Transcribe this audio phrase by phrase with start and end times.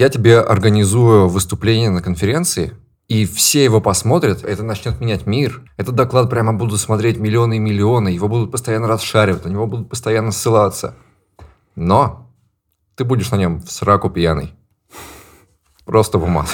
[0.00, 2.72] Я тебе организую выступление на конференции,
[3.06, 5.62] и все его посмотрят, это начнет менять мир.
[5.76, 9.90] Этот доклад прямо будут смотреть миллионы и миллионы, его будут постоянно расшаривать, на него будут
[9.90, 10.96] постоянно ссылаться.
[11.76, 12.32] Но
[12.94, 14.54] ты будешь на нем в сраку пьяный.
[15.84, 16.46] Просто в.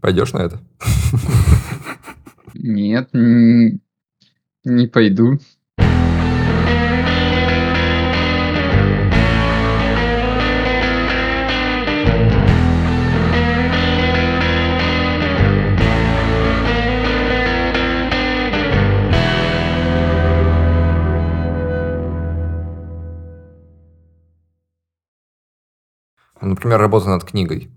[0.00, 0.60] Пойдешь на это?
[2.52, 3.78] Нет, не
[4.88, 5.38] пойду.
[26.42, 27.70] Например, работа над книгой.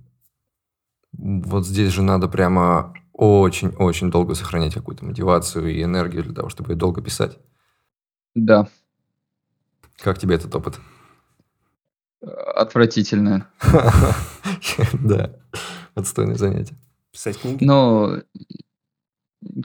[1.14, 6.72] Вот здесь же надо прямо очень-очень долго сохранять какую-то мотивацию и энергию для того, чтобы
[6.74, 7.38] ее долго писать.
[8.34, 8.68] Да.
[9.98, 10.80] Как тебе этот опыт?
[12.22, 13.48] Отвратительно.
[14.94, 15.32] Да,
[15.94, 16.76] отстойное занятие.
[17.12, 17.64] Писать книги?
[17.64, 18.22] Но,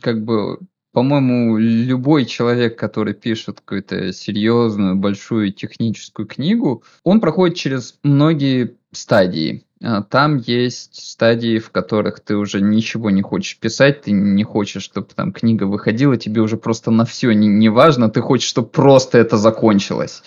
[0.00, 0.58] как бы,
[0.92, 9.64] по-моему, любой человек, который пишет какую-то серьезную, большую техническую книгу, он проходит через многие стадии.
[9.82, 14.82] А, там есть стадии, в которых ты уже ничего не хочешь писать, ты не хочешь,
[14.82, 18.68] чтобы там книга выходила, тебе уже просто на все не, не важно, ты хочешь, чтобы
[18.68, 20.22] просто это закончилось.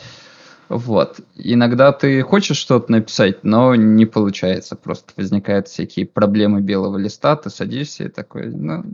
[0.69, 1.19] Вот.
[1.36, 4.75] Иногда ты хочешь что-то написать, но не получается.
[4.75, 8.86] Просто возникают всякие проблемы белого листа, ты садишься и такой, ну,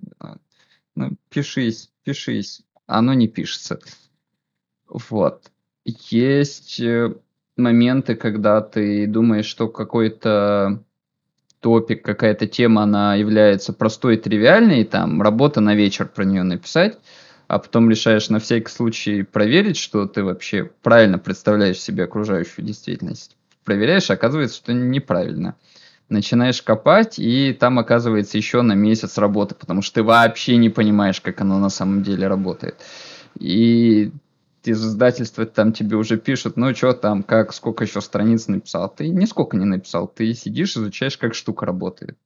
[1.00, 2.62] ну пишись, пишись.
[2.86, 3.80] Оно не пишется.
[4.90, 5.50] Вот.
[5.86, 7.16] Есть э,
[7.56, 10.84] моменты, когда ты думаешь, что какой-то
[11.62, 17.00] топик, какая-то тема, она является простой и тривиальной, там, работа на вечер про нее написать,
[17.48, 23.38] а потом решаешь на всякий случай проверить, что ты вообще правильно представляешь себе окружающую действительность.
[23.64, 25.56] Проверяешь, оказывается, что неправильно.
[26.10, 31.22] Начинаешь копать, и там оказывается еще на месяц работы, потому что ты вообще не понимаешь,
[31.22, 32.76] как оно на самом деле работает.
[33.40, 34.12] И
[34.64, 38.90] из издательства там тебе уже пишут, ну что там, как, сколько еще страниц написал.
[38.90, 42.18] Ты нисколько не написал, ты сидишь, изучаешь, как штука работает.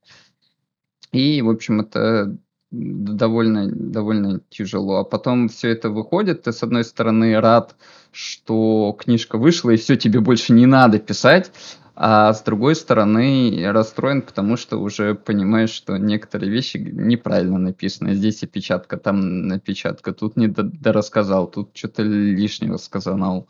[1.12, 2.36] И, в общем, это
[2.74, 4.96] довольно, довольно тяжело.
[4.96, 7.76] А потом все это выходит, ты, с одной стороны, рад,
[8.12, 11.52] что книжка вышла, и все, тебе больше не надо писать,
[11.96, 18.14] а с другой стороны расстроен, потому что уже понимаешь, что некоторые вещи неправильно написаны.
[18.14, 23.46] Здесь опечатка, там напечатка, тут не дорассказал, тут что-то лишнего сказал.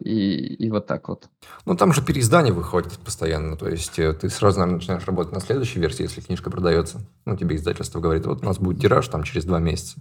[0.00, 1.28] И, и вот так вот.
[1.66, 3.56] Ну, там же переиздание выходит постоянно.
[3.56, 7.00] То есть э, ты сразу, наверное, начинаешь работать на следующей версии, если книжка продается.
[7.24, 9.98] Ну, тебе издательство говорит, вот у нас будет тираж там через два месяца.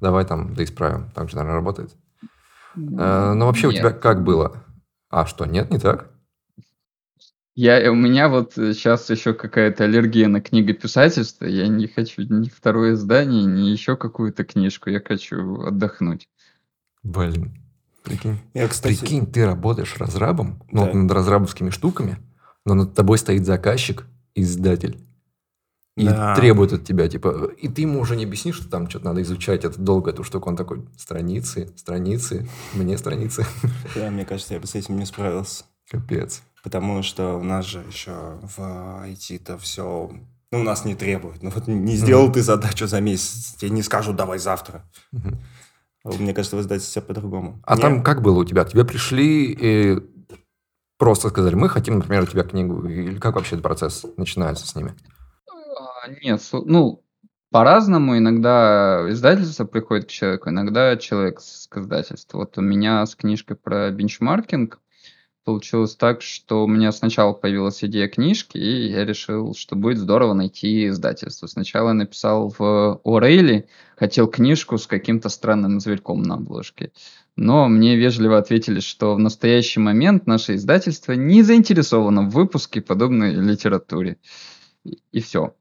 [0.00, 1.10] Давай там доисправим.
[1.14, 1.92] Так же, наверное, работает.
[2.76, 3.74] Э, но вообще нет.
[3.74, 4.64] у тебя как было?
[5.10, 6.10] А что, нет, не так?
[7.54, 11.46] Я, у меня вот сейчас еще какая-то аллергия на книгописательство.
[11.46, 14.90] Я не хочу ни второе издание, ни еще какую-то книжку.
[14.90, 16.28] Я хочу отдохнуть.
[17.02, 17.65] Блин.
[18.10, 18.98] Прикинь, я, кстати...
[18.98, 20.92] Прикинь, ты работаешь разрабом, ну, да.
[20.92, 22.18] над разрабовскими штуками,
[22.64, 24.98] но над тобой стоит заказчик, издатель.
[25.96, 26.34] И да.
[26.34, 29.64] требует от тебя, типа, и ты ему уже не объяснишь, что там что-то надо изучать,
[29.64, 30.50] это долго эту штуку.
[30.50, 33.46] Он такой, страницы, страницы, мне страницы.
[33.94, 35.64] Да, мне кажется, я бы с этим не справился.
[35.90, 40.10] Капец потому что у нас же еще в IT-то все...
[40.50, 41.40] Ну, у нас не требуют.
[41.40, 42.32] Ну, вот не сделал mm-hmm.
[42.32, 44.82] ты задачу за месяц, тебе не скажут, давай завтра.
[45.14, 45.36] Mm-hmm.
[46.18, 47.60] Мне кажется, вы сдаете все по-другому.
[47.64, 47.82] А Мне...
[47.82, 48.64] там как было у тебя?
[48.64, 49.98] К тебе пришли и
[50.98, 52.86] просто сказали, мы хотим, например, у тебя книгу.
[52.88, 54.94] Или как вообще этот процесс начинается с ними?
[55.48, 57.04] А, нет, ну,
[57.50, 58.16] по-разному.
[58.18, 62.38] Иногда издательство приходит к человеку, иногда человек к издательству.
[62.38, 64.78] Вот у меня с книжкой про бенчмаркинг
[65.46, 70.34] получилось так, что у меня сначала появилась идея книжки, и я решил, что будет здорово
[70.34, 71.46] найти издательство.
[71.46, 76.90] Сначала я написал в Орейли, хотел книжку с каким-то странным зверьком на обложке.
[77.36, 83.32] Но мне вежливо ответили, что в настоящий момент наше издательство не заинтересовано в выпуске подобной
[83.34, 84.16] литературе.
[85.12, 85.54] И, все.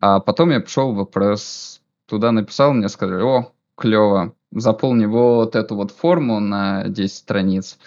[0.00, 5.74] А потом я пошел в вопрос, туда написал, мне сказали, о, клево, заполни вот эту
[5.74, 7.78] вот форму на 10 страниц.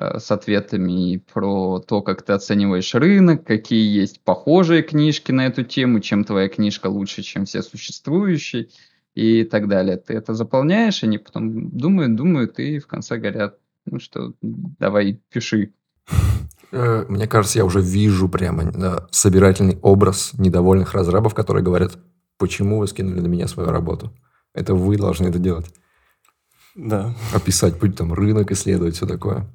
[0.00, 5.64] Э, с ответами про то, как ты оцениваешь рынок, какие есть похожие книжки на эту
[5.64, 8.68] тему, чем твоя книжка лучше, чем все существующие
[9.14, 9.96] и так далее.
[9.96, 13.56] Ты это заполняешь, они потом думают, думают и в конце говорят,
[13.86, 15.72] ну что, давай пиши.
[16.70, 21.98] Э, мне кажется, я уже вижу прямо собирательный образ недовольных разрабов, которые говорят,
[22.36, 24.12] почему вы скинули на меня свою работу?
[24.54, 25.66] Это вы должны это делать.
[26.76, 27.16] Да.
[27.34, 29.48] Описать путь, там, рынок исследовать, все такое.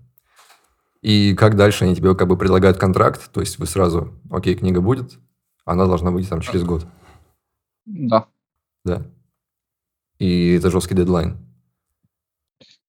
[1.03, 4.79] И как дальше они тебе как бы предлагают контракт, то есть вы сразу, окей, книга
[4.79, 5.19] будет,
[5.65, 6.85] она должна быть там через год.
[7.85, 8.27] Да.
[8.85, 9.05] Да.
[10.19, 11.37] И это жесткий дедлайн.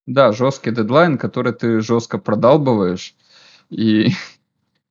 [0.06, 3.16] Да, жесткий дедлайн, который ты жестко продалбываешь.
[3.68, 4.12] И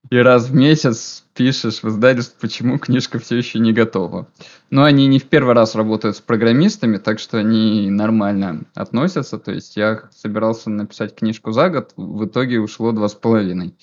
[0.10, 4.28] и раз в месяц пишешь в издательство, почему книжка все еще не готова.
[4.70, 9.40] Но они не в первый раз работают с программистами, так что они нормально относятся.
[9.40, 13.76] То есть я собирался написать книжку за год, в итоге ушло два с половиной.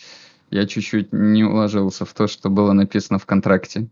[0.50, 3.88] Я чуть-чуть не уложился в то, что было написано в контракте.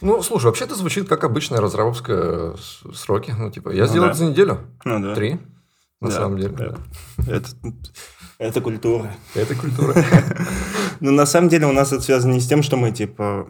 [0.00, 2.56] Ну, слушай, вообще это звучит как обычная разработка
[2.92, 3.32] сроки.
[3.36, 4.10] Ну, типа, я ну, сделал да.
[4.10, 4.58] это за неделю.
[4.84, 5.14] Ну, да.
[5.14, 5.38] Три,
[6.00, 6.54] на да, самом деле.
[6.56, 6.76] Да.
[7.18, 7.36] Да.
[7.36, 7.48] Это
[8.42, 9.14] это культура.
[9.36, 9.94] Это культура.
[11.02, 13.48] Ну, на самом деле, у нас это связано не с тем, что мы, типа,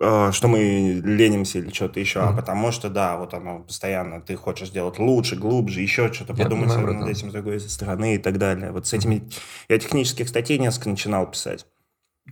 [0.00, 4.36] э, что мы ленимся или что-то еще, а потому что, да, вот оно постоянно, ты
[4.36, 8.72] хочешь делать лучше, глубже, еще что-то, подумать над этим с другой стороны и так далее.
[8.72, 9.28] Вот с этими...
[9.68, 11.66] Я технических статей несколько начинал писать.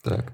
[0.03, 0.33] Так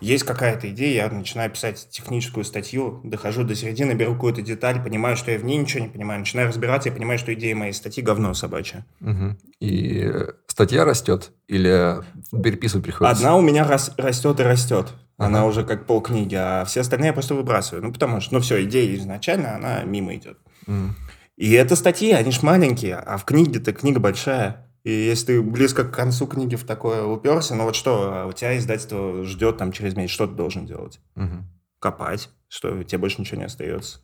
[0.00, 5.16] есть какая-то идея, я начинаю писать техническую статью, дохожу до середины, беру какую-то деталь, понимаю,
[5.16, 8.02] что я в ней ничего не понимаю, начинаю разбираться, я понимаю, что идея моей статьи
[8.02, 8.84] говно собачье.
[9.00, 9.36] Угу.
[9.60, 10.12] И
[10.46, 11.96] статья растет или
[12.30, 13.16] переписывать приходится?
[13.16, 14.88] Одна у меня рас- растет и растет.
[15.18, 15.48] Она ага.
[15.48, 17.82] уже как полкниги, а все остальные я просто выбрасываю.
[17.82, 20.38] Ну, потому что, ну, все, идея изначально, она мимо идет.
[20.66, 20.94] Угу.
[21.36, 24.65] И это статьи, они ж маленькие, а в книге-то книга большая.
[24.86, 28.32] И если ты близко к концу книги в такое уперся, ну вот что, а у
[28.32, 31.00] тебя издательство ждет там через месяц, что ты должен делать?
[31.16, 31.44] Угу.
[31.80, 33.98] Копать, что тебе больше ничего не остается.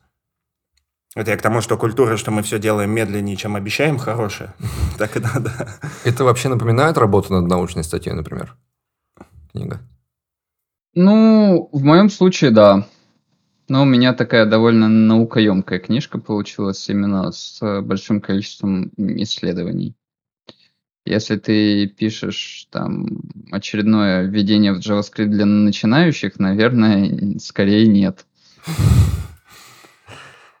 [1.15, 4.55] Это я к тому, что культура, что мы все делаем медленнее, чем обещаем, хорошая.
[4.97, 5.53] Так и надо.
[6.03, 8.57] Это вообще напоминает работу над научной статьей, например?
[9.53, 9.79] Книга.
[10.95, 12.85] Ну, в моем случае, да.
[13.69, 19.95] Но у меня такая довольно наукоемкая книжка получилась именно с большим количеством исследований.
[21.05, 23.07] Если ты пишешь там
[23.51, 28.25] очередное введение в JavaScript для начинающих, наверное, скорее нет.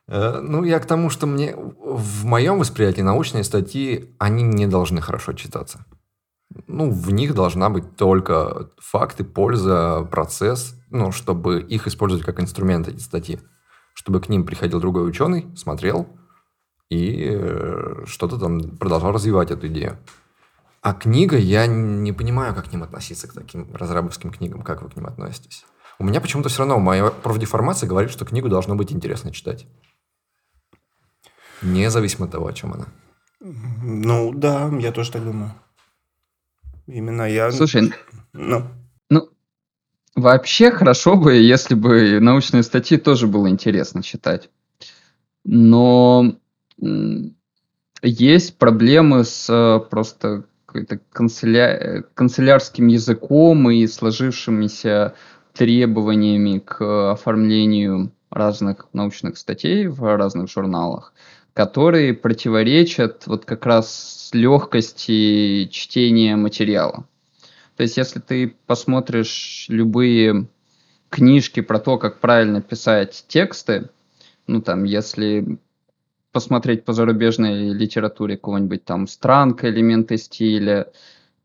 [0.05, 4.99] Э, ну, я к тому, что мне в моем восприятии научные статьи, они не должны
[4.99, 5.85] хорошо читаться.
[6.67, 12.89] Ну, в них должна быть только факты, польза, процесс, ну, чтобы их использовать как инструмент,
[12.89, 13.39] эти статьи.
[13.93, 16.07] Чтобы к ним приходил другой ученый, смотрел
[16.89, 19.97] и э, что-то там продолжал развивать эту идею.
[20.83, 24.63] А книга, я не понимаю, как к ним относиться, к таким разрабовским книгам.
[24.63, 25.65] Как вы к ним относитесь?
[25.97, 29.65] У меня почему-то все равно моя профдеформация говорит, что книгу должно быть интересно читать.
[31.61, 32.87] Независимо от того, о чем она.
[33.39, 35.53] Ну, да, я тоже так думаю.
[36.85, 37.49] Именно я...
[37.53, 37.93] Слушай,
[38.33, 38.67] ну,
[39.09, 39.29] ну
[40.15, 44.49] вообще хорошо бы, если бы научные статьи тоже было интересно читать.
[45.45, 46.35] Но
[48.01, 50.43] есть проблемы с э, просто
[50.73, 52.03] какой-то канцеля...
[52.15, 55.13] канцелярским языком и сложившимися
[55.53, 61.13] требованиями к оформлению разных научных статей в разных журналах,
[61.53, 67.05] которые противоречат вот как раз легкости чтения материала.
[67.77, 70.47] То есть, если ты посмотришь любые
[71.09, 73.89] книжки про то, как правильно писать тексты,
[74.47, 75.59] ну там, если
[76.33, 80.87] посмотреть по зарубежной литературе какого-нибудь там Странка, элементы стиля,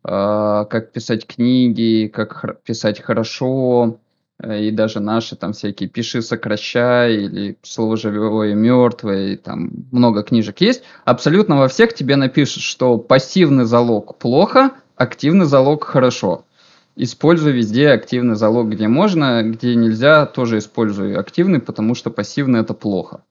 [0.05, 3.99] э, как писать книги, как писать хорошо,
[4.43, 10.23] э, и даже наши там всякие «Пиши, сокращай» или «Слово живое, мертвое», и там много
[10.23, 10.83] книжек есть.
[11.05, 16.47] Абсолютно во всех тебе напишут, что пассивный залог плохо, активный залог хорошо.
[16.97, 22.75] Используй везде активный залог, где можно, где нельзя, тоже используй активный, потому что пассивный это
[22.75, 23.23] плохо.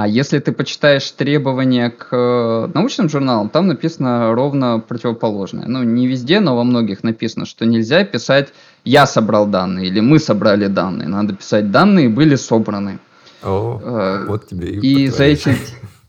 [0.00, 5.66] А если ты почитаешь требования к э, научным журналам, там написано ровно противоположное.
[5.66, 8.50] Ну, не везде, но во многих написано, что нельзя писать
[8.84, 11.08] «я собрал данные» или «мы собрали данные».
[11.08, 13.00] Надо писать «данные были собраны».
[13.42, 15.56] О, э, вот тебе и, и за этим,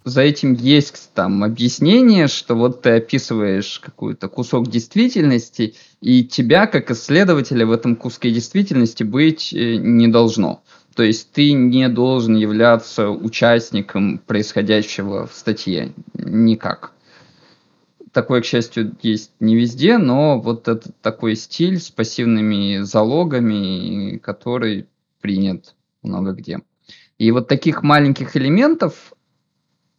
[0.05, 6.91] за этим есть там объяснение, что вот ты описываешь какой-то кусок действительности, и тебя, как
[6.91, 10.61] исследователя, в этом куске действительности быть э, не должно.
[10.99, 16.91] То есть ты не должен являться участником происходящего в статье никак.
[18.11, 24.87] Такое, к счастью, есть не везде, но вот это такой стиль с пассивными залогами, который
[25.21, 26.59] принят много где.
[27.17, 29.13] И вот таких маленьких элементов,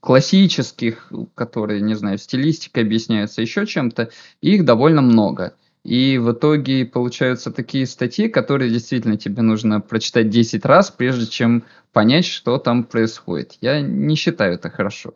[0.01, 4.11] классических, которые, не знаю, стилистикой объясняются еще чем-то,
[4.43, 5.55] их довольно много.
[5.85, 11.65] И в итоге получаются такие статьи, которые действительно тебе нужно прочитать 10 раз, прежде чем
[11.93, 13.57] понять, что там происходит.
[13.61, 15.15] Я не считаю это хорошо.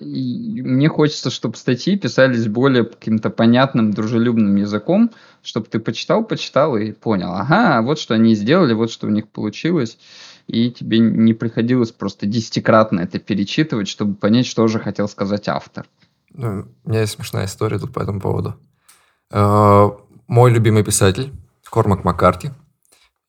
[0.00, 5.10] мне хочется, чтобы статьи писались более каким-то понятным, дружелюбным языком,
[5.42, 9.28] чтобы ты почитал, почитал и понял, ага, вот что они сделали, вот что у них
[9.28, 9.98] получилось,
[10.46, 15.86] и тебе не приходилось просто десятикратно это перечитывать, чтобы понять, что же хотел сказать автор.
[16.32, 18.54] Ну, у меня есть смешная история тут по этому поводу.
[19.30, 19.90] Э,
[20.26, 21.32] мой любимый писатель
[21.70, 22.50] Кормак Маккарти,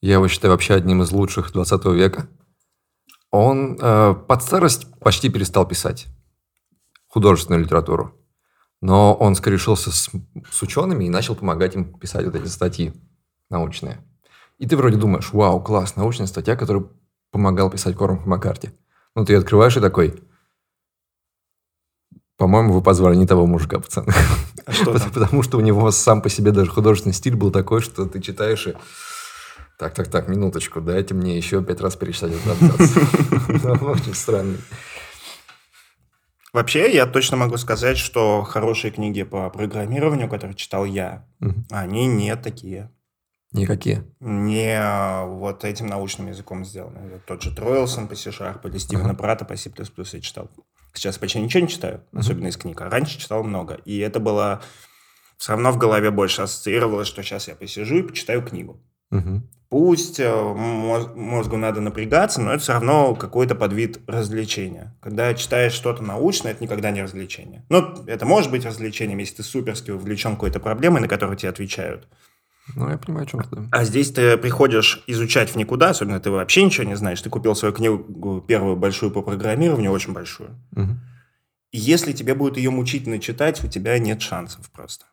[0.01, 2.27] я его считаю вообще одним из лучших 20 века,
[3.32, 6.08] он э, под старость почти перестал писать
[7.08, 8.15] художественную литературу.
[8.82, 10.10] Но он скорешился с,
[10.51, 12.94] с учеными и начал помогать им писать вот эти статьи
[13.50, 14.01] научные.
[14.58, 16.86] И ты вроде думаешь, вау, класс, научная статья, которая
[17.32, 18.72] помогал писать Кормак Маккарти.
[19.15, 20.24] Ну, ты открываешь и такой,
[22.39, 24.13] по-моему, вы позвали не того мужика, пацаны.
[24.65, 27.81] А что потому, потому что у него сам по себе даже художественный стиль был такой,
[27.81, 28.75] что ты читаешь и...
[29.77, 33.81] Так, так, так, минуточку, дайте мне еще пять раз перечитать этот абзац.
[33.81, 34.58] Очень странный.
[36.53, 41.27] Вообще, я точно могу сказать, что хорошие книги по программированию, которые читал я,
[41.69, 42.89] они не такие.
[43.51, 44.05] Никакие?
[44.22, 47.19] Не вот этим научным языком сделаны.
[47.27, 50.50] Тот же Троилсон по C-Sharp или Стивена Прата по C++ я читал.
[50.93, 52.81] Сейчас почти ничего не читаю, особенно из книг.
[52.81, 53.75] А раньше читал много.
[53.86, 54.62] И это было
[55.38, 58.81] все равно в голове больше ассоциировалось, что сейчас я посижу и почитаю книгу.
[59.12, 59.41] Угу.
[59.69, 60.34] Пусть э,
[61.15, 64.98] мозгу надо напрягаться, но это все равно какой-то подвид развлечения.
[65.00, 67.63] Когда читаешь что-то научное, это никогда не развлечение.
[67.69, 72.08] Ну, это может быть развлечением, если ты суперски увлечен какой-то проблемой, на которую тебе отвечают.
[72.76, 73.68] Ну, я понимаю, о чем ты.
[73.72, 77.22] А здесь ты приходишь изучать в никуда, особенно ты вообще ничего не знаешь.
[77.22, 80.52] Ты купил свою книгу первую большую по программированию, очень большую.
[80.76, 80.92] Угу.
[81.72, 85.06] И если тебе будет ее мучительно читать, у тебя нет шансов просто.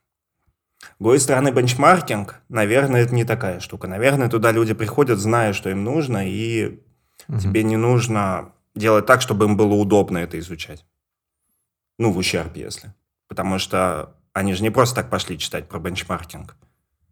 [0.81, 3.89] С другой стороны, бенчмаркинг, наверное, это не такая штука.
[3.89, 6.81] Наверное, туда люди приходят, зная, что им нужно, и
[7.29, 7.39] угу.
[7.39, 10.85] тебе не нужно делать так, чтобы им было удобно это изучать.
[11.99, 12.93] Ну, в ущерб, если.
[13.29, 16.57] Потому что они же не просто так пошли читать про бенчмаркинг.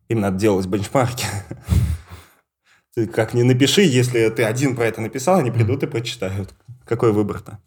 [0.09, 1.27] Им надо делать бенчмарки.
[2.95, 6.55] Ты как не напиши, если ты один про это написал, они придут и прочитают.
[6.85, 7.59] Какой выбор-то?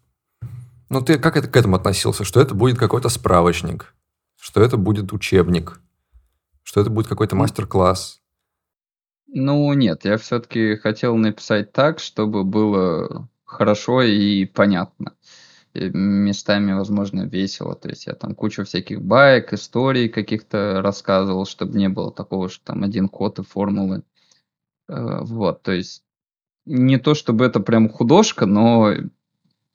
[0.88, 2.24] Ну, ты как это, к этому относился?
[2.24, 3.94] Что это будет какой-то справочник?
[4.40, 5.82] Что это будет учебник?
[6.62, 8.22] Что это будет какой-то мастер-класс?
[9.26, 15.12] Ну, нет, я все-таки хотел написать так, чтобы было хорошо и понятно
[15.92, 17.74] местами, возможно, весело.
[17.74, 22.64] То есть я там кучу всяких баек, историй каких-то рассказывал, чтобы не было такого, что
[22.64, 24.02] там один код и формулы.
[24.88, 26.02] Э, вот, то есть
[26.66, 28.92] не то, чтобы это прям художка, но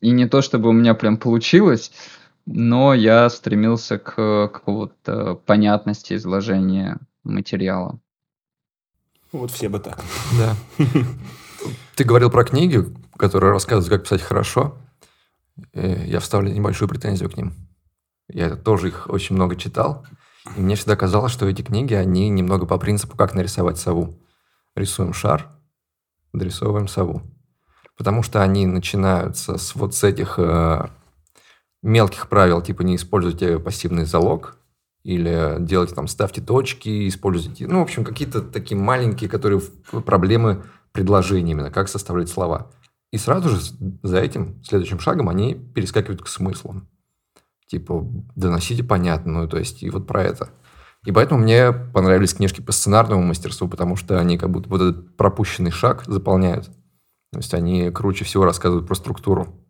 [0.02, 1.92] и не то, чтобы у меня прям получилось,
[2.46, 8.00] но я стремился к какого-то понятности изложения материала.
[9.32, 10.00] Вот все бы так.
[10.38, 10.56] Да.
[11.96, 12.84] Ты говорил про книги,
[13.18, 14.78] которые рассказывают, как писать хорошо.
[15.74, 17.54] Э, я вставлю небольшую претензию к ним.
[18.28, 20.06] Я тоже их очень много читал.
[20.58, 24.20] И мне всегда казалось, что эти книги, они немного по принципу, как нарисовать сову.
[24.76, 25.50] Рисуем шар,
[26.34, 27.22] дорисовываем сову.
[27.98, 30.90] Потому что они начинаются с вот с этих э,
[31.84, 34.58] мелких правил, типа не используйте пассивный залог,
[35.04, 39.62] или делайте там, ставьте точки, используйте, ну, в общем, какие-то такие маленькие, которые
[40.06, 42.72] проблемы предложения именно, как составлять слова.
[43.14, 43.60] И сразу же
[44.02, 46.82] за этим, следующим шагом, они перескакивают к смыслу.
[47.68, 48.04] Типа,
[48.36, 50.50] доносите понятную, то есть, и вот про это.
[51.06, 55.16] И поэтому мне понравились книжки по сценарному мастерству, потому что они как будто вот этот
[55.16, 56.66] пропущенный шаг заполняют.
[57.32, 59.64] То есть они круче всего рассказывают про структуру.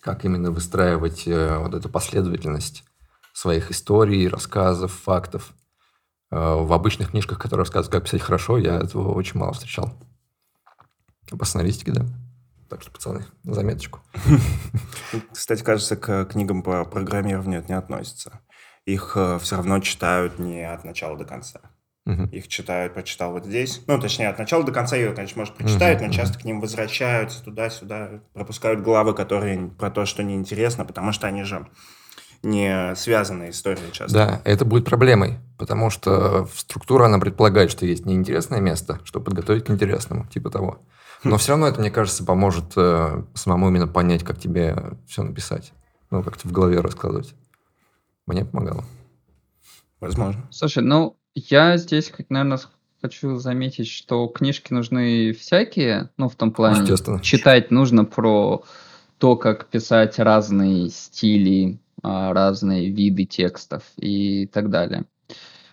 [0.00, 2.84] Как именно выстраивать э, вот эту последовательность
[3.32, 5.54] своих историй, рассказов, фактов.
[6.30, 9.92] Э, в обычных книжках, которые рассказывают, как писать хорошо, я этого очень мало встречал.
[11.36, 12.06] По сценаристике, да.
[12.68, 14.00] Так что, пацаны, на заметочку.
[15.32, 18.40] Кстати, кажется, к книгам по программированию это не относится.
[18.86, 21.60] Их э, все равно читают не от начала до конца.
[22.04, 22.24] Угу.
[22.32, 23.82] Их читают, прочитал вот здесь.
[23.86, 26.60] Ну, точнее, от начала до конца ее, конечно, может прочитать, угу, но часто к ним
[26.60, 31.68] возвращаются туда-сюда, пропускают главы, которые про то, что неинтересно, потому что они же
[32.42, 34.14] не связанные истории часто.
[34.14, 39.66] Да, это будет проблемой, потому что структура, она предполагает, что есть неинтересное место, чтобы подготовить
[39.66, 40.80] к интересному, типа того.
[41.24, 44.76] Но все равно это, мне кажется, поможет э, самому именно понять, как тебе
[45.06, 45.72] все написать.
[46.10, 47.34] Ну, как-то в голове раскладывать.
[48.26, 48.84] Мне помогало.
[50.00, 50.46] Возможно.
[50.50, 52.60] Слушай, ну, я здесь, наверное,
[53.00, 56.86] хочу заметить, что книжки нужны всякие, ну, в том плане,
[57.22, 58.64] читать нужно про
[59.18, 65.04] то, как писать разные стили, а, разные виды текстов и так далее.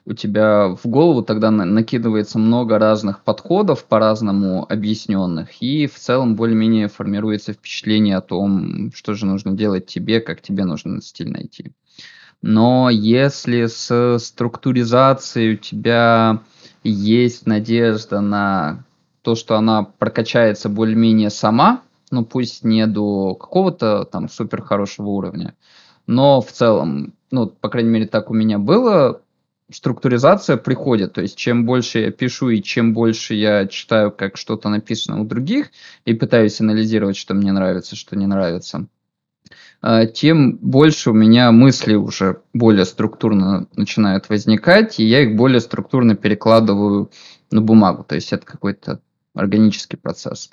[0.09, 6.87] У тебя в голову тогда накидывается много разных подходов, по-разному объясненных, и в целом более-менее
[6.87, 11.73] формируется впечатление о том, что же нужно делать тебе, как тебе нужно стиль найти.
[12.41, 16.41] Но если с структуризацией у тебя
[16.83, 18.85] есть надежда на
[19.21, 25.55] то, что она прокачается более-менее сама, ну пусть не до какого-то там супер хорошего уровня,
[26.07, 29.21] но в целом, ну, по крайней мере, так у меня было,
[29.71, 31.13] структуризация приходит.
[31.13, 35.25] То есть, чем больше я пишу и чем больше я читаю, как что-то написано у
[35.25, 35.71] других,
[36.05, 38.87] и пытаюсь анализировать, что мне нравится, что не нравится,
[39.81, 45.61] а, тем больше у меня мысли уже более структурно начинают возникать, и я их более
[45.61, 47.11] структурно перекладываю
[47.51, 48.03] на бумагу.
[48.03, 49.01] То есть, это какой-то
[49.35, 50.49] органический процесс.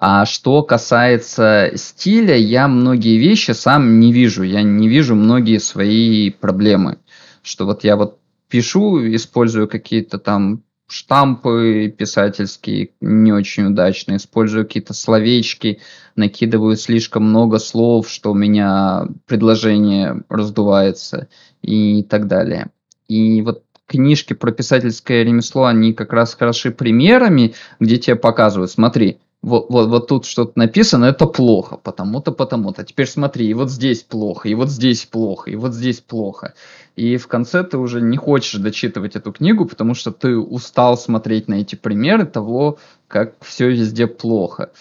[0.00, 4.44] А что касается стиля, я многие вещи сам не вижу.
[4.44, 6.98] Я не вижу многие свои проблемы.
[7.42, 8.17] Что вот я вот
[8.48, 15.80] пишу, использую какие-то там штампы писательские не очень удачные, использую какие-то словечки,
[16.16, 21.28] накидываю слишком много слов, что у меня предложение раздувается
[21.62, 22.70] и так далее.
[23.06, 29.18] И вот книжки про писательское ремесло, они как раз хороши примерами, где тебе показывают, смотри,
[29.40, 32.84] вот, вот, вот тут что-то написано, это плохо, потому-то, потому-то.
[32.84, 36.54] Теперь смотри, и вот здесь плохо, и вот здесь плохо, и вот здесь плохо.
[36.96, 41.46] И в конце ты уже не хочешь дочитывать эту книгу, потому что ты устал смотреть
[41.46, 44.72] на эти примеры того, как все везде плохо.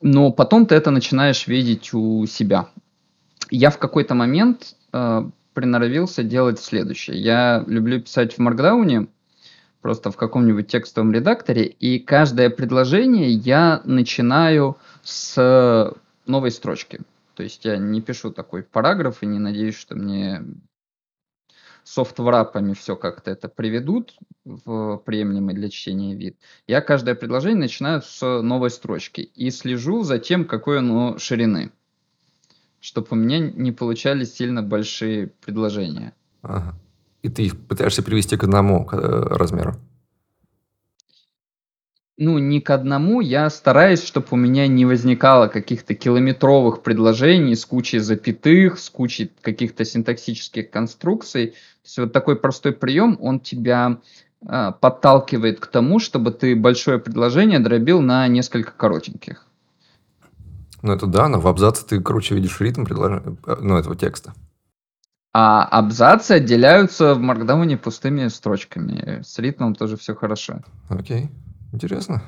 [0.00, 2.68] Но потом ты это начинаешь видеть у себя.
[3.50, 7.20] Я в какой-то момент э, приноровился делать следующее.
[7.20, 9.08] Я люблю писать в Маркдауне,
[9.84, 17.02] просто в каком-нибудь текстовом редакторе, и каждое предложение я начинаю с новой строчки.
[17.34, 20.42] То есть я не пишу такой параграф и не надеюсь, что мне
[21.82, 24.14] софтврапами все как-то это приведут
[24.46, 26.38] в приемлемый для чтения вид.
[26.66, 31.72] Я каждое предложение начинаю с новой строчки и слежу за тем, какой оно ширины
[32.80, 36.12] чтобы у меня не получались сильно большие предложения.
[36.42, 36.74] Ага.
[37.24, 39.76] И ты их пытаешься привести к одному э, размеру?
[42.18, 43.22] Ну, не к одному.
[43.22, 49.32] Я стараюсь, чтобы у меня не возникало каких-то километровых предложений с кучей запятых, с кучей
[49.40, 51.46] каких-то синтаксических конструкций.
[51.46, 54.00] То есть вот такой простой прием, он тебя
[54.46, 59.46] э, подталкивает к тому, чтобы ты большое предложение дробил на несколько коротеньких.
[60.82, 64.34] Ну, это да, но в абзаце ты круче видишь ритм предложения, э, ну, этого текста.
[65.36, 69.20] А абзацы отделяются в маркдауне пустыми строчками.
[69.24, 70.60] С ритмом тоже все хорошо.
[70.88, 71.28] Окей,
[71.72, 72.22] интересно.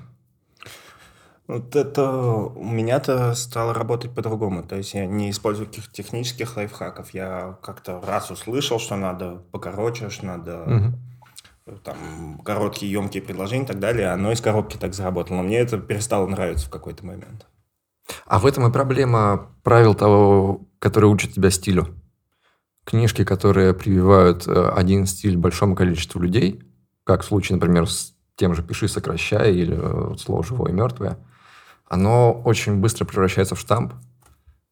[1.46, 4.64] Вот это у меня-то стало работать по-другому.
[4.64, 7.14] То есть я не использую каких-то технических лайфхаков.
[7.14, 11.78] Я как-то раз услышал, что надо покороче, что надо угу.
[11.84, 14.08] там короткие, емкие предложения и так далее.
[14.08, 15.36] Оно из коробки так заработало.
[15.36, 17.46] Но мне это перестало нравиться в какой-то момент.
[18.26, 21.94] А в этом и проблема правил того, которые учат тебя стилю.
[22.87, 26.62] Книжки, которые прививают э, один стиль большому количеству людей,
[27.03, 31.18] как в случае, например, с тем же «Пиши, сокращай» или э, слово «живое» и «мертвое»,
[31.88, 33.92] оно очень быстро превращается в штамп.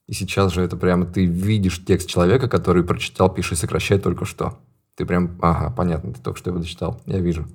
[0.07, 4.61] И сейчас же это прямо ты видишь текст человека, который прочитал «Пиши, сокращай» только что.
[4.94, 7.48] Ты прям, ага, понятно, ты только что его дочитал, я вижу.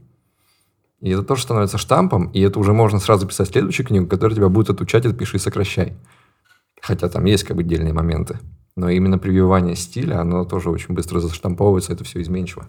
[1.00, 4.50] И это тоже становится штампом, и это уже можно сразу писать следующую книгу, которая тебя
[4.50, 5.95] будет отучать от «пиши сокращай».
[6.82, 8.39] Хотя там есть как бы отдельные моменты.
[8.79, 12.65] Но именно прививание стиля, оно тоже очень быстро заштамповывается, это все изменчиво.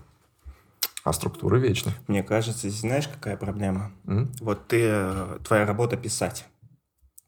[1.04, 1.92] А структура вечна.
[2.08, 3.92] Мне кажется, здесь знаешь, какая проблема?
[4.06, 4.28] Mm?
[4.40, 6.46] Вот ты, э, твоя работа писать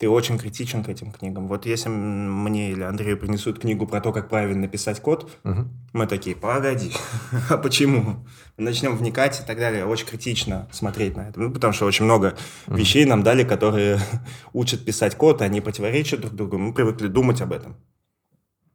[0.03, 1.47] ты очень критичен к этим книгам.
[1.47, 5.69] Вот если мне или Андрею принесут книгу про то, как правильно писать код, угу.
[5.93, 6.91] мы такие, погоди,
[7.49, 8.27] а почему?
[8.57, 9.87] Начнем вникать и так далее.
[9.87, 11.39] Очень критично смотреть на это.
[11.39, 12.35] Ну, потому что очень много
[12.67, 12.79] угу.
[12.79, 14.01] вещей нам дали, которые
[14.53, 16.59] учат писать код, они противоречат друг другу.
[16.59, 17.77] Мы привыкли думать об этом.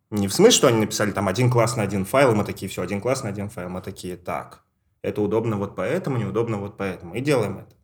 [0.09, 2.69] Не в смысле, что они написали там один класс на один файл, и мы такие,
[2.69, 3.69] все, один класс на один файл.
[3.69, 4.63] Мы такие, так,
[5.01, 7.15] это удобно вот поэтому, неудобно вот поэтому.
[7.15, 7.75] И делаем это.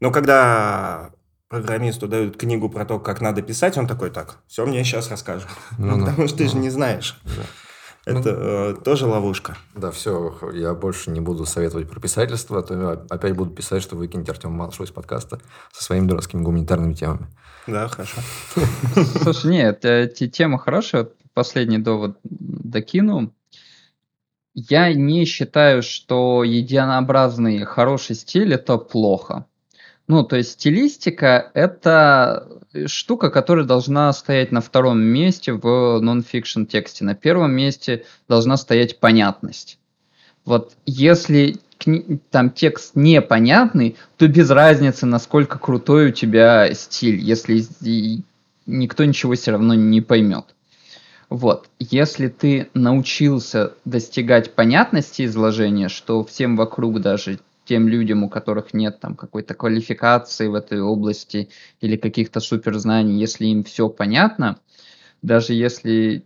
[0.00, 1.10] Но когда
[1.48, 5.48] программисту дают книгу про то, как надо писать, он такой, так, все мне сейчас расскажешь.
[5.78, 7.20] Ну, ну, потому что ты ну, же не знаешь.
[7.24, 7.42] Да.
[8.06, 9.56] Это ну, э, тоже ловушка.
[9.74, 13.96] Да, все, я больше не буду советовать про писательство, а то опять буду писать, что
[13.96, 15.40] выкиньте Артема Малышева из подкаста
[15.72, 17.28] со своими дурацкими гуманитарными темами.
[17.66, 18.20] Да, хорошо.
[19.22, 21.08] Слушай, нет, эти темы хорошие.
[21.34, 23.32] Последний довод докину.
[24.54, 29.46] Я не считаю, что единообразный хороший стиль– это плохо.
[30.06, 32.46] Ну, то есть стилистика– это
[32.86, 37.04] штука, которая должна стоять на втором месте в нон-фикшн тексте.
[37.04, 39.78] На первом месте должна стоять понятность.
[40.44, 41.56] Вот если
[42.30, 47.64] там текст непонятный, то без разницы, насколько крутой у тебя стиль, если
[48.66, 50.53] никто ничего все равно не поймет.
[51.34, 58.72] Вот, если ты научился достигать понятности изложения, что всем вокруг, даже тем людям, у которых
[58.72, 61.48] нет там какой-то квалификации в этой области
[61.80, 64.60] или каких-то суперзнаний, если им все понятно,
[65.22, 66.24] даже если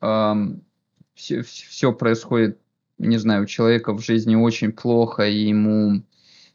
[0.00, 0.64] эм,
[1.14, 2.58] все, все происходит,
[2.98, 6.02] не знаю, у человека в жизни очень плохо, и ему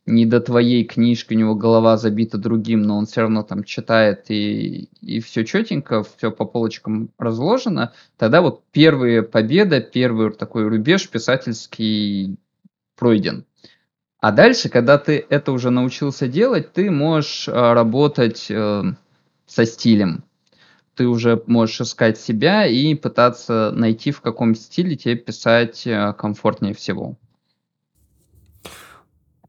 [0.06, 4.30] не до твоей книжки, у него голова забита другим, но он все равно там читает
[4.30, 11.10] и, и все четенько, все по полочкам разложено, тогда вот первая победа, первый такой рубеж
[11.10, 12.38] писательский
[12.98, 13.46] пройден.
[14.20, 18.84] А дальше, когда ты это уже научился делать, ты можешь а, работать э,
[19.46, 20.24] со стилем.
[20.96, 26.74] Ты уже можешь искать себя и пытаться найти, в каком стиле тебе писать э, комфортнее
[26.74, 27.18] всего.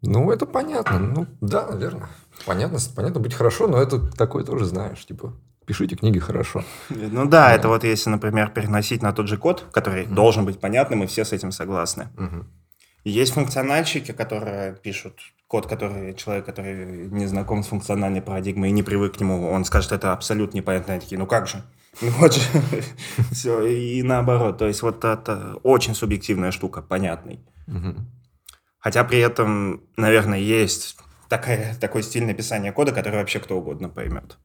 [0.06, 0.98] Ну, это понятно.
[0.98, 2.08] Ну, да, наверное.
[2.46, 5.32] Понятно, понятно быть хорошо, но это такое тоже знаешь, типа,
[5.66, 6.64] пишите книги хорошо.
[6.90, 7.54] Ну да, да.
[7.54, 10.14] это вот если, например, переносить на тот же код, который mm-hmm.
[10.14, 12.08] должен быть понятным, и все с этим согласны.
[12.16, 12.44] Mm-hmm.
[13.04, 18.82] Есть функциональщики, которые пишут код, который человек, который не знаком с функциональной парадигмой и не
[18.82, 20.94] привык к нему, он скажет, это абсолютно непонятно.
[20.94, 21.62] Они такие, ну как же?
[22.00, 22.40] Ну вот же.
[23.30, 24.58] Все, и наоборот.
[24.58, 27.40] То есть вот это очень субъективная штука, понятный.
[28.84, 30.98] Хотя при этом, наверное, есть
[31.30, 34.36] такая, такой стиль написания кода, который вообще кто угодно поймет.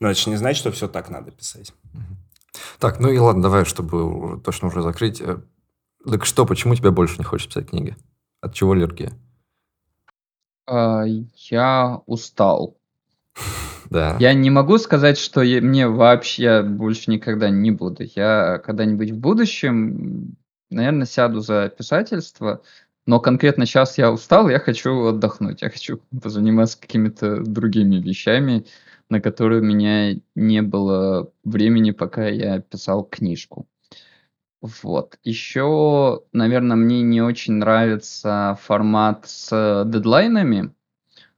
[0.00, 1.72] Но это же не значит, что все так надо писать.
[2.80, 5.20] Так, ну и ладно, давай, чтобы точно уже закрыть.
[5.20, 5.42] Э,
[6.04, 7.96] так что, почему тебе больше не хочешь писать книги?
[8.40, 9.12] От чего аллергия?
[10.66, 12.76] А, я устал.
[13.90, 14.16] Да.
[14.20, 18.04] Я не могу сказать, что я, мне вообще я больше никогда не буду.
[18.14, 20.36] Я когда-нибудь в будущем,
[20.70, 22.62] наверное, сяду за писательство,
[23.06, 28.66] но конкретно сейчас я устал, я хочу отдохнуть, я хочу позаниматься какими-то другими вещами,
[29.08, 33.66] на которые у меня не было времени, пока я писал книжку.
[34.60, 35.18] Вот.
[35.24, 40.72] Еще, наверное, мне не очень нравится формат с дедлайнами.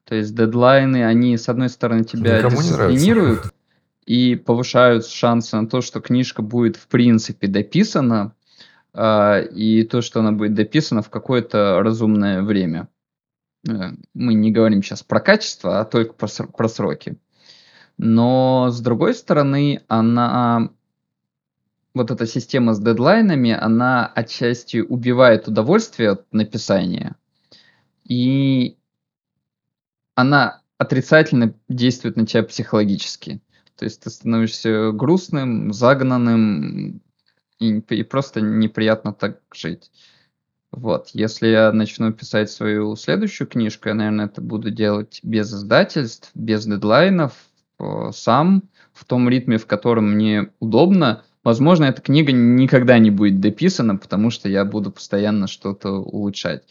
[0.04, 3.52] То есть дедлайны, они, с одной стороны, тебя Никому дисциплинируют
[4.04, 8.34] и повышают шансы на то, что книжка будет, в принципе, дописана,
[8.94, 12.88] и то, что она будет дописана в какое-то разумное время.
[13.68, 17.16] Э, мы не говорим сейчас про качество, а только про сроки.
[17.98, 20.70] Но, с другой стороны, она
[21.94, 27.16] вот эта система с дедлайнами, она отчасти убивает удовольствие от написания,
[28.04, 28.78] и
[30.14, 33.42] она отрицательно действует на тебя психологически.
[33.76, 37.02] То есть ты становишься грустным, загнанным,
[37.58, 39.90] и, и просто неприятно так жить.
[40.70, 46.30] Вот, если я начну писать свою следующую книжку, я, наверное, это буду делать без издательств,
[46.34, 47.34] без дедлайнов,
[47.78, 48.62] э, сам,
[48.92, 54.30] в том ритме, в котором мне удобно, Возможно, эта книга никогда не будет дописана, потому
[54.30, 56.62] что я буду постоянно что-то улучшать.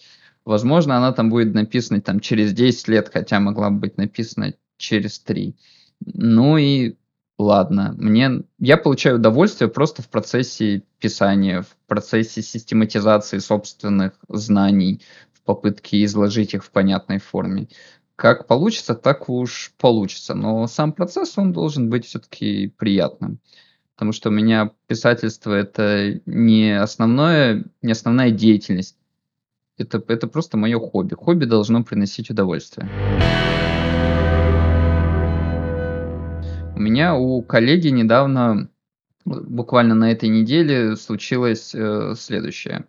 [0.46, 5.20] Возможно, она там будет написана там, через 10 лет, хотя могла бы быть написана через
[5.20, 5.56] 3.
[6.06, 6.96] Ну и
[7.42, 7.94] ладно.
[7.98, 15.02] Мне, я получаю удовольствие просто в процессе писания, в процессе систематизации собственных знаний,
[15.34, 17.68] в попытке изложить их в понятной форме.
[18.16, 20.34] Как получится, так уж получится.
[20.36, 23.40] Но сам процесс, он должен быть все-таки приятным
[24.02, 28.98] потому что у меня писательство это не основное, не основная деятельность.
[29.78, 31.14] Это, это просто мое хобби.
[31.14, 32.90] Хобби должно приносить удовольствие.
[36.82, 38.68] У меня у коллеги недавно,
[39.24, 42.86] буквально на этой неделе, случилось э, следующее.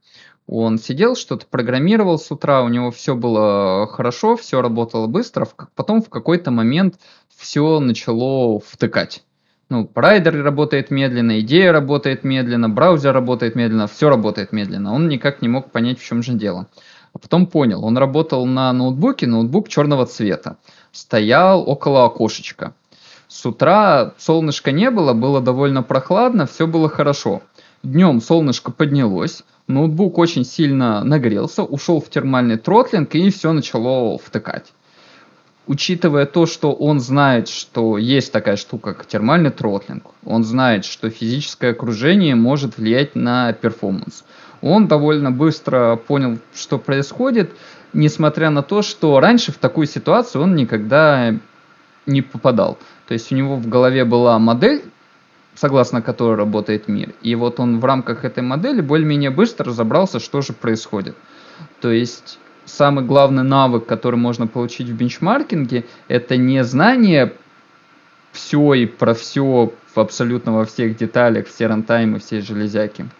[0.46, 6.00] Он сидел, что-то программировал с утра, у него все было хорошо, все работало быстро, потом
[6.00, 7.00] в какой-то момент
[7.36, 9.22] все начало втыкать
[9.72, 14.92] ну, райдер работает медленно, идея работает медленно, браузер работает медленно, все работает медленно.
[14.92, 16.66] Он никак не мог понять, в чем же дело.
[17.14, 20.58] А потом понял, он работал на ноутбуке, ноутбук черного цвета.
[20.92, 22.74] Стоял около окошечка.
[23.32, 27.40] С утра солнышка не было, было довольно прохладно, все было хорошо.
[27.82, 34.74] Днем солнышко поднялось, ноутбук очень сильно нагрелся, ушел в термальный тротлинг и все начало втыкать
[35.66, 41.08] учитывая то, что он знает, что есть такая штука, как термальный тротлинг, он знает, что
[41.08, 44.24] физическое окружение может влиять на перформанс.
[44.60, 47.52] Он довольно быстро понял, что происходит,
[47.92, 51.36] несмотря на то, что раньше в такую ситуацию он никогда
[52.06, 52.78] не попадал.
[53.12, 54.82] То есть у него в голове была модель
[55.54, 57.12] согласно которой работает мир.
[57.20, 61.14] И вот он в рамках этой модели более-менее быстро разобрался, что же происходит.
[61.82, 67.34] То есть самый главный навык, который можно получить в бенчмаркинге, это не знание
[68.32, 73.10] все и про все абсолютно во всех деталях, все рантаймы, все железяки,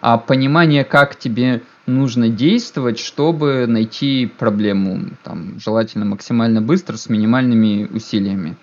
[0.00, 7.88] а понимание, как тебе нужно действовать, чтобы найти проблему, там, желательно максимально быстро, с минимальными
[7.92, 8.56] усилиями.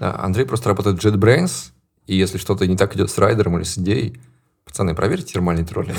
[0.00, 1.72] Да, Андрей просто работает в JetBrains,
[2.06, 4.18] и если что-то не так идет с райдером или с идеей,
[4.64, 5.98] пацаны, проверьте термальный троллинг.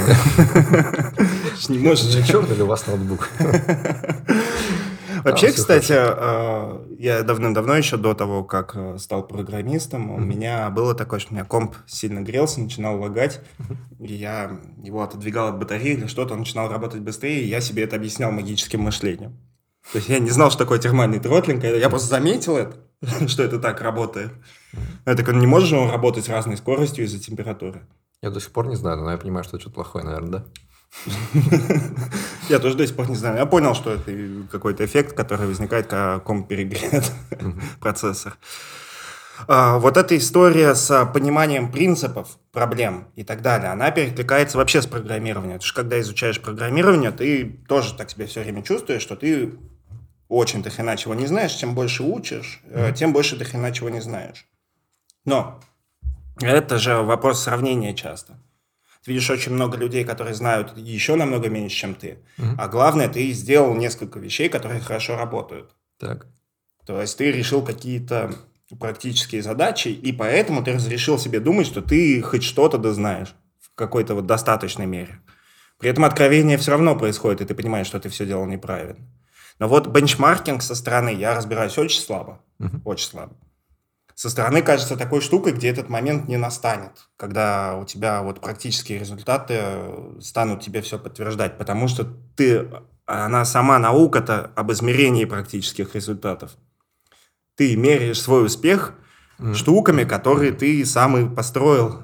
[1.70, 2.26] Не может же.
[2.26, 3.30] Черный ли у вас ноутбук?
[5.24, 10.94] Вообще, кстати, э, я давным-давно еще до того, как э, стал программистом, у меня было
[10.94, 13.40] такое, что у меня комп сильно грелся, начинал лагать,
[14.00, 17.84] и я его отодвигал от батареи или что-то, он начинал работать быстрее, и я себе
[17.84, 19.38] это объяснял магическим мышлением.
[19.92, 22.76] То есть я не знал, что такое термальный тротлинг, я просто заметил это,
[23.28, 24.32] что это так работает.
[25.06, 27.86] Я такой, не можешь он работать с разной скоростью из-за температуры?
[28.22, 30.46] Я до сих пор не знаю, но я понимаю, что это что-то плохое, наверное, да?
[32.50, 33.38] Я тоже до сих пор не знаю.
[33.38, 34.12] Я понял, что это
[34.52, 37.12] какой-то эффект, который возникает, когда комп перегрет
[37.80, 38.38] процессор.
[39.48, 44.86] А, вот эта история с пониманием принципов, проблем и так далее, она перекликается вообще с
[44.86, 45.56] программированием.
[45.56, 49.54] Потому что когда изучаешь программирование, ты тоже так себя все время чувствуешь, что ты
[50.34, 51.54] очень до хрена чего не знаешь.
[51.54, 52.94] Чем больше учишь, mm-hmm.
[52.94, 54.46] тем больше до хрена чего не знаешь.
[55.26, 55.60] Но
[56.42, 58.34] это же вопрос сравнения часто.
[59.04, 62.20] Ты видишь очень много людей, которые знают еще намного меньше, чем ты.
[62.38, 62.48] Угу.
[62.58, 65.76] А главное, ты сделал несколько вещей, которые хорошо работают.
[66.00, 66.28] Так.
[66.86, 68.34] То есть ты решил какие-то
[68.80, 73.76] практические задачи, и поэтому ты разрешил себе думать, что ты хоть что-то да знаешь в
[73.76, 75.20] какой-то вот достаточной мере.
[75.80, 79.06] При этом откровение все равно происходит, и ты понимаешь, что ты все делал неправильно.
[79.64, 82.42] Но вот бенчмаркинг со стороны я разбираюсь очень слабо.
[82.60, 82.82] Uh-huh.
[82.84, 83.34] Очень слабо
[84.16, 89.00] со стороны кажется такой штукой, где этот момент не настанет, когда у тебя вот практические
[89.00, 89.62] результаты
[90.20, 92.70] станут тебе все подтверждать, потому что ты,
[93.06, 96.56] она сама наука-то об измерении практических результатов.
[97.56, 98.94] Ты меряешь свой успех
[99.40, 99.56] mm.
[99.56, 102.04] штуками, которые ты сам и построил,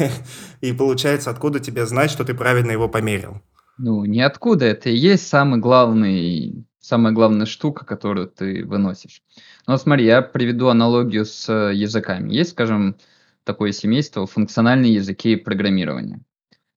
[0.60, 3.40] и получается, откуда тебе знать, что ты правильно его померил?
[3.76, 4.66] Ну, ниоткуда.
[4.66, 9.22] Это и есть самый главный самая главная штука, которую ты выносишь.
[9.66, 12.32] Но смотри, я приведу аналогию с э, языками.
[12.32, 12.96] Есть, скажем,
[13.44, 16.20] такое семейство функциональные языки программирования.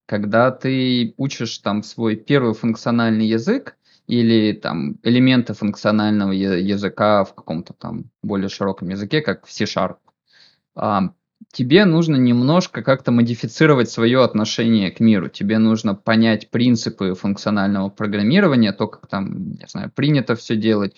[0.06, 7.74] Когда ты учишь там свой первый функциональный язык или там элементы функционального языка в каком-то
[7.74, 9.98] там более широком языке, как в C-Sharp,
[11.52, 15.30] тебе нужно немножко как-то модифицировать свое отношение к миру.
[15.30, 20.96] Тебе нужно понять принципы функционального программирования, то, как там, не знаю, принято все делать,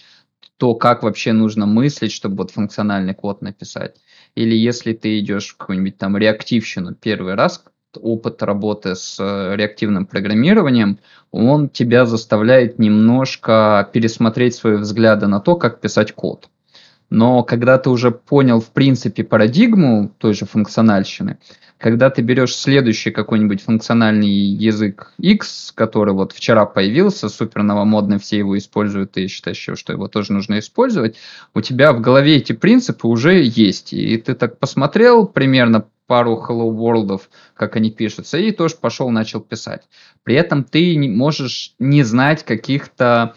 [0.57, 3.97] то, как вообще нужно мыслить, чтобы вот функциональный код написать.
[4.35, 7.63] Или если ты идешь в какую-нибудь там реактивщину первый раз,
[7.97, 10.99] опыт работы с э, реактивным программированием,
[11.31, 16.49] он тебя заставляет немножко пересмотреть свои взгляды на то, как писать код.
[17.09, 21.37] Но когда ты уже понял, в принципе, парадигму той же функциональщины,
[21.77, 28.37] когда ты берешь следующий какой-нибудь функциональный язык X, который вот вчера появился, супер новомодный, все
[28.37, 31.17] его используют, ты считаешь, что его тоже нужно использовать,
[31.53, 33.93] у тебя в голове эти принципы уже есть.
[33.93, 37.21] И ты так посмотрел примерно пару Hello World,
[37.55, 39.83] как они пишутся, и тоже пошел, начал писать.
[40.23, 43.35] При этом ты можешь не знать каких-то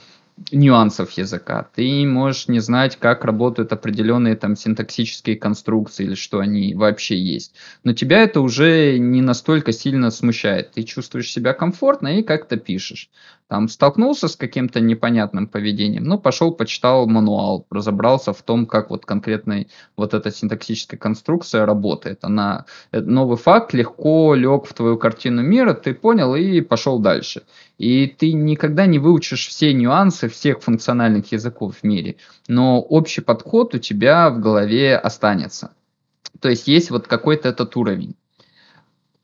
[0.51, 1.69] нюансов языка.
[1.75, 7.55] Ты можешь не знать, как работают определенные там синтаксические конструкции или что они вообще есть.
[7.85, 10.73] Но тебя это уже не настолько сильно смущает.
[10.73, 13.11] Ты чувствуешь себя комфортно и как-то пишешь
[13.49, 19.07] там столкнулся с каким-то непонятным поведением, ну, пошел, почитал мануал, разобрался в том, как вот
[19.07, 22.19] конкретная вот эта синтаксическая конструкция работает.
[22.23, 27.43] Она, э, новый факт легко лег в твою картину мира, ты понял и пошел дальше.
[27.79, 33.75] И ты никогда не выучишь все нюансы всех функциональных языков в мире, но общий подход
[33.75, 35.73] у тебя в голове останется.
[36.41, 38.15] То есть есть вот какой-то этот уровень.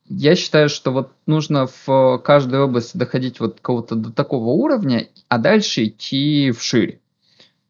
[0.06, 5.38] Я считаю, что вот нужно в каждой области доходить вот кого-то до такого уровня, а
[5.38, 7.00] дальше идти вширь.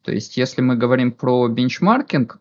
[0.03, 2.39] То есть, если мы говорим про бенчмаркинг,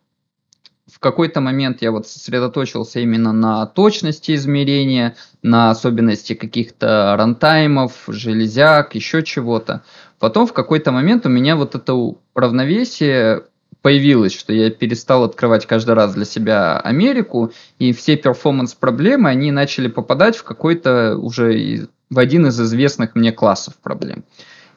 [0.92, 8.96] в какой-то момент я вот сосредоточился именно на точности измерения, на особенности каких-то рантаймов, железяк,
[8.96, 9.84] еще чего-то.
[10.24, 13.44] Потом в какой-то момент у меня вот это равновесие
[13.82, 19.90] появилось, что я перестал открывать каждый раз для себя Америку, и все performance-проблемы, они начали
[19.90, 24.24] попадать в какой-то уже в один из известных мне классов проблем.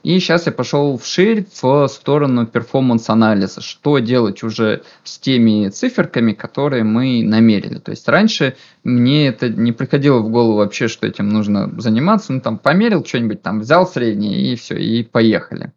[0.06, 3.60] И сейчас я пошел вширь в сторону performance-анализа.
[3.60, 7.80] Что делать уже с теми циферками, которые мы намерили.
[7.80, 12.32] То есть раньше мне это не приходило в голову вообще, что этим нужно заниматься.
[12.32, 15.72] Ну, там, померил что-нибудь, там, взял среднее и все, и поехали.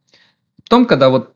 [0.62, 1.34] Потом, когда вот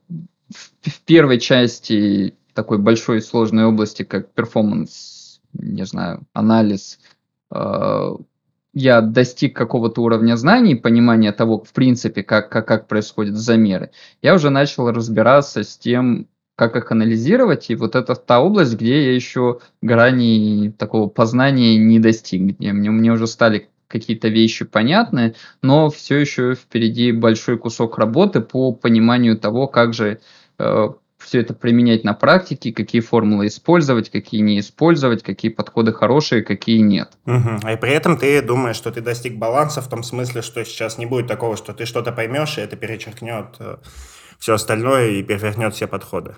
[0.53, 6.99] в, первой части такой большой сложной области, как перформанс, не знаю, анализ,
[7.49, 8.15] э,
[8.74, 14.34] я достиг какого-то уровня знаний, понимания того, в принципе, как, как, как происходят замеры, я
[14.34, 19.16] уже начал разбираться с тем, как их анализировать, и вот это та область, где я
[19.16, 25.90] еще грани такого познания не достиг, где мне, мне уже стали какие-то вещи понятны, но
[25.90, 30.20] все еще впереди большой кусок работы по пониманию того, как же
[30.58, 30.90] э,
[31.24, 36.80] все это применять на практике, какие формулы использовать, какие не использовать, какие подходы хорошие, какие
[36.80, 37.10] нет.
[37.26, 37.70] Угу.
[37.70, 41.06] И при этом ты думаешь, что ты достиг баланса в том смысле, что сейчас не
[41.06, 43.78] будет такого, что ты что-то поймешь, и это перечеркнет э,
[44.40, 46.36] все остальное и перевернет все подходы.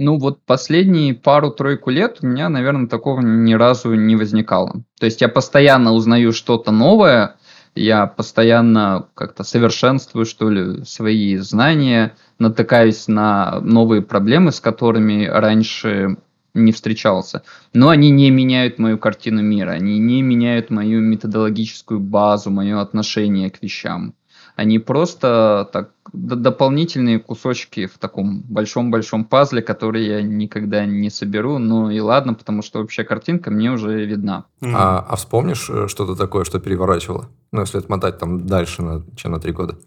[0.00, 4.84] Ну вот последние пару-тройку лет у меня, наверное, такого ни разу не возникало.
[5.00, 7.36] То есть я постоянно узнаю что-то новое,
[7.74, 16.16] я постоянно как-то совершенствую, что ли, свои знания, натыкаюсь на новые проблемы, с которыми раньше
[16.54, 17.42] не встречался.
[17.72, 23.50] Но они не меняют мою картину мира, они не меняют мою методологическую базу, мое отношение
[23.50, 24.14] к вещам.
[24.58, 31.58] Они просто так дополнительные кусочки в таком большом-большом пазле, который я никогда не соберу.
[31.58, 34.46] Ну и ладно, потому что общая картинка мне уже видна.
[34.60, 37.28] А, а вспомнишь э, что-то такое, что переворачивало?
[37.52, 39.78] Ну, если отмотать там дальше, на, чем на три года.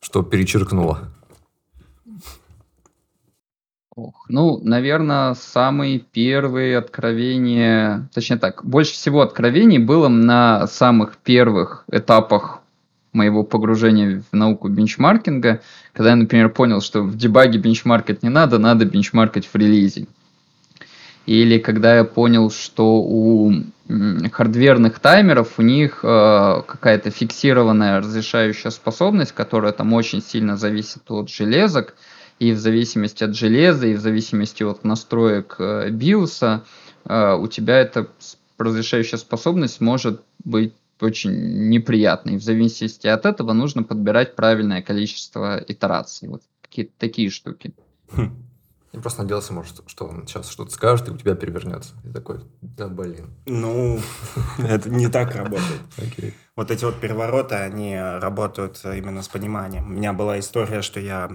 [0.00, 0.98] Что перечеркнуло?
[3.94, 11.84] Ох, ну, наверное, самые первые откровения, точнее так, больше всего откровений было на самых первых
[11.92, 12.59] этапах
[13.12, 15.60] моего погружения в науку бенчмаркинга,
[15.92, 20.06] когда я, например, понял, что в дебаге бенчмаркать не надо, надо бенчмаркать в релизе.
[21.26, 23.52] Или когда я понял, что у
[24.32, 31.28] хардверных таймеров у них э, какая-то фиксированная разрешающая способность, которая там очень сильно зависит от
[31.28, 31.94] железок,
[32.38, 36.64] и в зависимости от железа, и в зависимости от настроек э, биоса,
[37.04, 38.06] э, у тебя эта
[38.58, 42.36] разрешающая способность может быть очень неприятный.
[42.36, 46.28] В зависимости от этого нужно подбирать правильное количество итераций.
[46.28, 47.74] Вот какие-то такие штуки.
[48.12, 48.50] Хм.
[48.92, 51.94] Я просто надеялся, может, что он сейчас что-то скажет, и у тебя перевернется.
[52.04, 53.30] И такой, да блин.
[53.46, 54.00] Ну,
[54.58, 55.80] это не так работает.
[56.56, 59.86] Вот эти вот перевороты, они работают именно с пониманием.
[59.86, 61.30] У меня была история, что я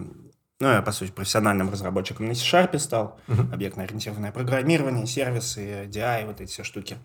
[0.62, 3.54] ну, я, по сути, профессиональным разработчиком на C-Sharp стал, uh-huh.
[3.54, 6.98] объектно-ориентированное программирование, сервисы, DI, вот эти все штуки.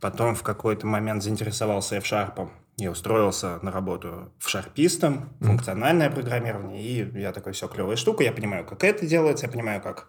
[0.00, 5.46] Потом в какой-то момент заинтересовался F-Sharp и устроился на работу в шарпистом, uh-huh.
[5.46, 9.80] функциональное программирование, и я такой, все, клевая штука, я понимаю, как это делается, я понимаю,
[9.80, 10.08] как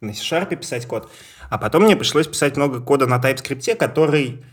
[0.00, 1.08] на C-Sharp писать код.
[1.48, 4.44] А потом мне пришлось писать много кода на TypeScript, который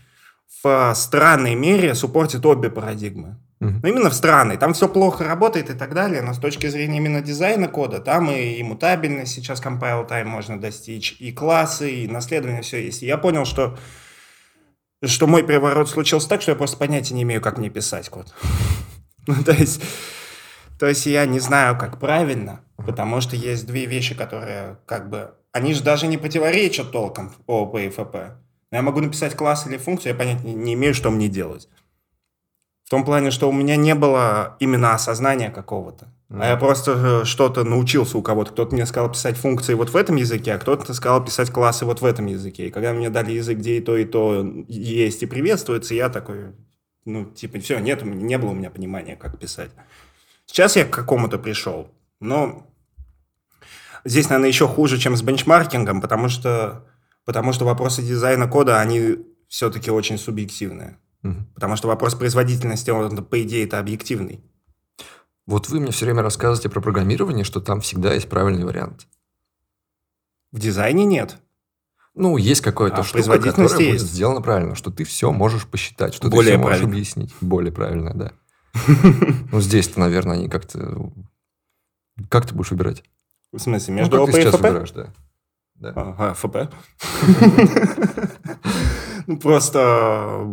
[0.62, 3.36] в странной мере суппортит обе парадигмы.
[3.62, 3.78] Uh-huh.
[3.82, 4.56] Ну, именно в странной.
[4.56, 8.30] Там все плохо работает и так далее, но с точки зрения именно дизайна кода, там
[8.30, 13.02] и, мутабельность сейчас compile time можно достичь, и классы, и наследование, все есть.
[13.02, 13.76] И я понял, что,
[15.04, 18.34] что мой переворот случился так, что я просто понятия не имею, как мне писать код.
[19.26, 19.82] ну, то есть,
[20.78, 25.34] то есть я не знаю, как правильно, потому что есть две вещи, которые как бы...
[25.52, 28.16] Они же даже не противоречат толком ООП и ФП.
[28.70, 31.68] Но я могу написать класс или функцию, я понять не, не имею, что мне делать.
[32.90, 36.12] В том плане, что у меня не было именно осознания какого-то.
[36.28, 36.38] Mm.
[36.42, 38.50] А я просто что-то научился у кого-то.
[38.50, 42.00] Кто-то мне сказал писать функции вот в этом языке, а кто-то сказал писать классы вот
[42.00, 42.66] в этом языке.
[42.66, 46.46] И когда мне дали язык, где и то, и то есть и приветствуется, я такой,
[47.04, 49.70] ну, типа, все, нет, не было у меня понимания, как писать.
[50.46, 51.92] Сейчас я к какому-то пришел.
[52.18, 52.66] Но
[54.04, 56.88] здесь, наверное, еще хуже, чем с бенчмаркингом, потому что,
[57.24, 60.98] потому что вопросы дизайна кода, они все-таки очень субъективные.
[61.22, 61.34] Угу.
[61.54, 64.40] Потому что вопрос производительности, он, по идее, это объективный.
[65.46, 69.06] Вот вы мне все время рассказываете про программирование, что там всегда есть правильный вариант.
[70.52, 71.38] В дизайне нет.
[72.14, 73.90] Ну, есть какое-то а штука, которая есть.
[73.90, 77.34] будет сделана правильно, что ты все можешь посчитать, что Более ты все можешь объяснить.
[77.40, 78.32] Более правильно, да.
[79.52, 81.12] Ну, здесь-то, наверное, они как-то...
[82.28, 83.02] Как ты будешь выбирать?
[83.52, 84.52] В смысле, между ну, ОП и ФП?
[84.52, 85.12] Выбираешь, да.
[85.76, 85.92] да.
[85.96, 86.56] Ага, ФП.
[89.26, 90.44] Ну, просто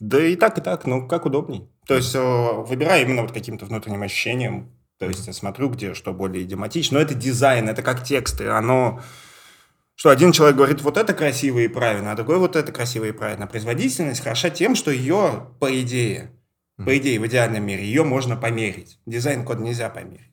[0.00, 1.68] да и так, и так, ну, как удобней.
[1.86, 4.72] То есть, э, выбираю именно вот каким-то внутренним ощущением.
[4.98, 6.98] То есть, я смотрю, где что более идиоматично.
[6.98, 8.48] Но это дизайн, это как тексты.
[8.48, 9.00] Оно...
[9.94, 13.12] Что один человек говорит, вот это красиво и правильно, а другой вот это красиво и
[13.12, 13.46] правильно.
[13.46, 16.30] Производительность хороша тем, что ее, по идее,
[16.84, 18.98] По идее, в идеальном мире ее можно померить.
[19.04, 20.32] Дизайн-код нельзя померить.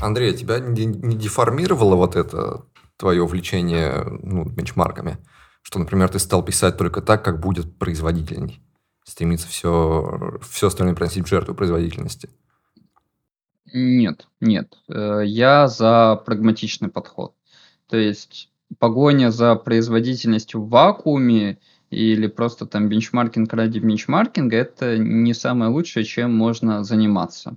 [0.00, 2.64] Андрей, а тебя не, не деформировало вот это
[2.96, 5.18] твое увлечение ну, бенчмарками?
[5.66, 8.62] Что, например, ты стал писать только так, как будет производительней?
[9.02, 12.30] Стремиться все, все остальное приносить в жертву производительности?
[13.74, 14.78] Нет, нет.
[14.88, 17.34] Э, я за прагматичный подход.
[17.88, 21.58] То есть погоня за производительностью в вакууме
[21.90, 27.56] или просто там бенчмаркинг ради бенчмаркинга– это не самое лучшее, чем можно заниматься.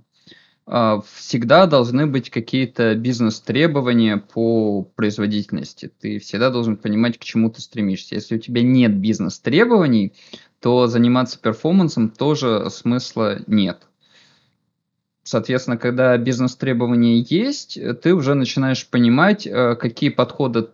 [0.72, 5.90] А, всегда должны быть какие-то бизнес-требования по производительности.
[6.00, 8.14] Ты всегда должен понимать, к чему ты стремишься.
[8.14, 10.12] Если у тебя нет бизнес-требований,
[10.60, 13.88] то заниматься перформансом тоже смысла нет.
[15.24, 20.68] Соответственно, когда бизнес-требования есть, ты уже начинаешь понимать, э, какие подходы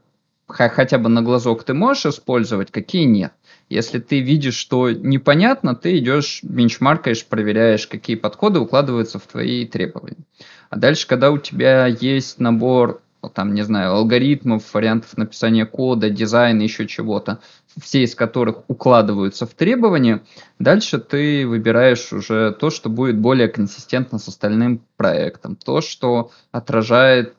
[0.46, 3.32] хотя бы на глазок ты можешь использовать, какие нет.
[3.68, 10.24] Если ты видишь, что непонятно, ты идешь, бенчмаркаешь, проверяешь, какие подходы укладываются в твои требования.
[10.70, 13.02] А дальше, когда у тебя есть набор,
[13.34, 17.40] там, не знаю, алгоритмов, вариантов написания кода, дизайна, еще чего-то,
[17.80, 20.22] все из которых укладываются в требования,
[20.60, 27.34] дальше ты выбираешь уже то, что будет более консистентно с остальным проектом, то, что отражает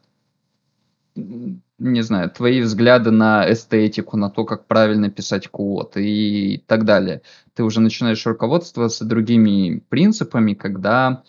[1.79, 7.21] не знаю, твои взгляды на эстетику, на то, как правильно писать код и так далее.
[7.53, 11.23] Ты уже начинаешь руководствоваться другими принципами, когда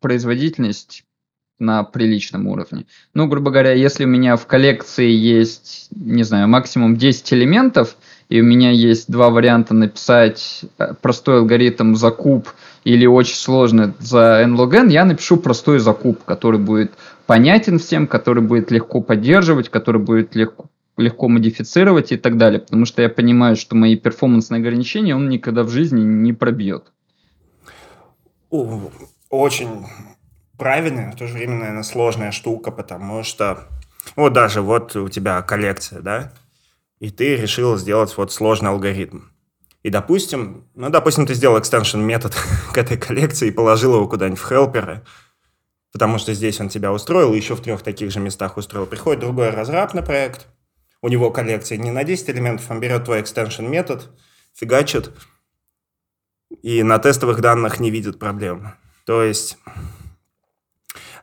[0.00, 1.04] производительность
[1.58, 2.86] на приличном уровне.
[3.14, 7.96] Ну, грубо говоря, если у меня в коллекции есть, не знаю, максимум 10 элементов,
[8.28, 12.48] и у меня есть два варианта написать э, простой алгоритм за куб
[12.84, 16.92] или очень сложный за nlog я напишу простой за куб, который будет
[17.26, 20.66] понятен всем, который будет легко поддерживать, который будет легко,
[20.98, 22.60] легко модифицировать и так далее.
[22.60, 26.92] Потому что я понимаю, что мои перформансные ограничения он никогда в жизни не пробьет.
[29.30, 29.86] Очень
[30.58, 33.64] правильная, в то же время, наверное, сложная штука, потому что
[34.14, 36.32] вот даже вот у тебя коллекция, да,
[37.00, 39.20] и ты решил сделать вот сложный алгоритм.
[39.84, 42.34] И, допустим, ну, допустим, ты сделал extension метод
[42.72, 45.04] к этой коллекции и положил его куда-нибудь в хелперы,
[45.92, 48.86] потому что здесь он тебя устроил, и еще в трех таких же местах устроил.
[48.86, 50.46] Приходит другой разраб на проект,
[51.02, 54.10] у него коллекция не на 10 элементов, он берет твой extension метод,
[54.54, 55.12] фигачит,
[56.62, 58.74] и на тестовых данных не видит проблем.
[59.04, 59.58] То есть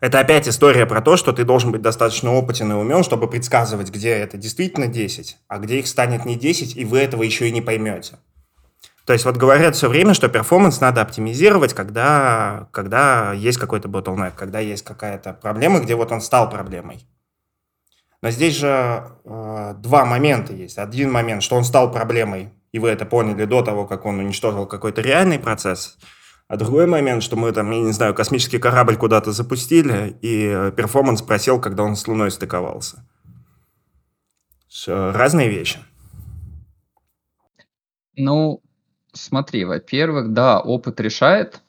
[0.02, 3.90] это опять история про то, что ты должен быть достаточно опытен и умен, чтобы предсказывать,
[3.90, 7.52] где это действительно 10, а где их станет не 10, и вы этого еще и
[7.52, 8.20] не поймете.
[9.06, 14.34] То есть вот говорят все время, что перформанс надо оптимизировать, когда, когда есть какой-то bottleneck,
[14.36, 17.06] когда есть какая-то проблема, где вот он стал проблемой.
[18.22, 18.68] Но здесь же
[19.26, 20.78] э, два момента есть.
[20.78, 24.68] Один момент, что он стал проблемой, и вы это поняли до того, как он уничтожил
[24.68, 25.98] какой-то реальный процесс.
[26.48, 31.22] А другой момент, что мы там, я не знаю, космический корабль куда-то запустили, и перформанс
[31.24, 33.04] просел, когда он с Луной стыковался.
[34.86, 35.80] Разные вещи.
[38.16, 38.62] Ну,
[39.14, 41.62] Смотри, во-первых, да, опыт решает.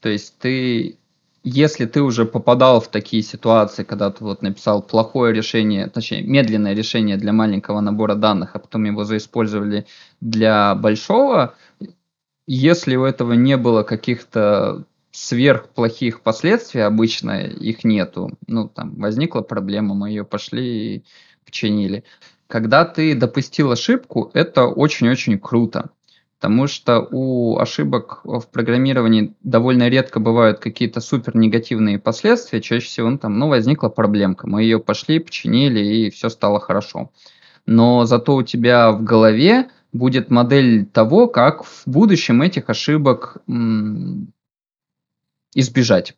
[0.00, 0.98] То есть ты,
[1.42, 6.74] если ты уже попадал в такие ситуации, когда ты вот написал плохое решение, точнее, медленное
[6.74, 9.86] решение для маленького набора данных, а потом его заиспользовали
[10.20, 11.54] для большого,
[12.46, 18.38] если у этого не было каких-то сверхплохих последствий, обычно их нету.
[18.46, 21.04] Ну, там возникла проблема, мы ее пошли и
[21.44, 22.04] починили.
[22.46, 25.90] Когда ты допустил ошибку, это очень-очень круто
[26.40, 33.10] потому что у ошибок в программировании довольно редко бывают какие-то супер негативные последствия, чаще всего
[33.10, 37.10] ну, там, ну, возникла проблемка, мы ее пошли, починили, и все стало хорошо.
[37.66, 44.32] Но зато у тебя в голове будет модель того, как в будущем этих ошибок м-
[45.54, 46.16] избежать.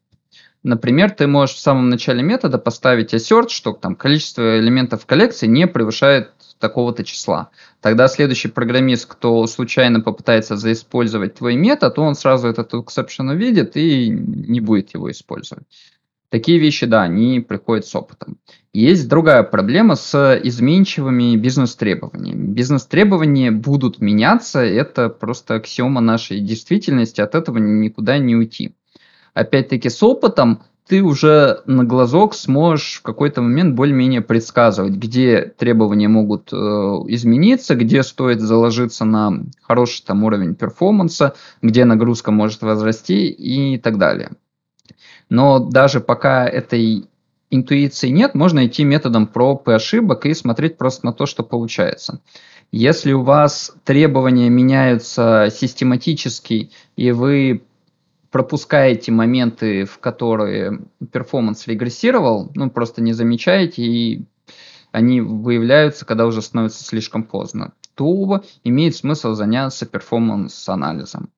[0.62, 5.66] Например, ты можешь в самом начале метода поставить assert, что там количество элементов коллекции не
[5.66, 6.30] превышает
[6.62, 7.50] такого-то числа.
[7.82, 14.08] Тогда следующий программист, кто случайно попытается заиспользовать твой метод, он сразу этот exception увидит и
[14.08, 15.64] не будет его использовать.
[16.30, 18.38] Такие вещи, да, они приходят с опытом.
[18.72, 22.46] Есть другая проблема с изменчивыми бизнес-требованиями.
[22.46, 28.74] Бизнес-требования будут меняться, это просто аксиома нашей действительности, от этого никуда не уйти.
[29.34, 36.08] Опять-таки с опытом ты уже на глазок сможешь в какой-то момент более-менее предсказывать, где требования
[36.08, 43.28] могут э, измениться, где стоит заложиться на хороший там уровень перформанса, где нагрузка может возрасти
[43.28, 44.32] и так далее.
[45.28, 47.06] Но даже пока этой
[47.50, 52.20] интуиции нет, можно идти методом проб и ошибок и смотреть просто на то, что получается.
[52.72, 57.62] Если у вас требования меняются систематически, и вы
[58.32, 60.80] пропускаете моменты, в которые
[61.12, 64.24] performance регрессировал, ну, просто не замечаете, и
[64.90, 71.30] они выявляются, когда уже становится слишком поздно, то имеет смысл заняться performance-анализом.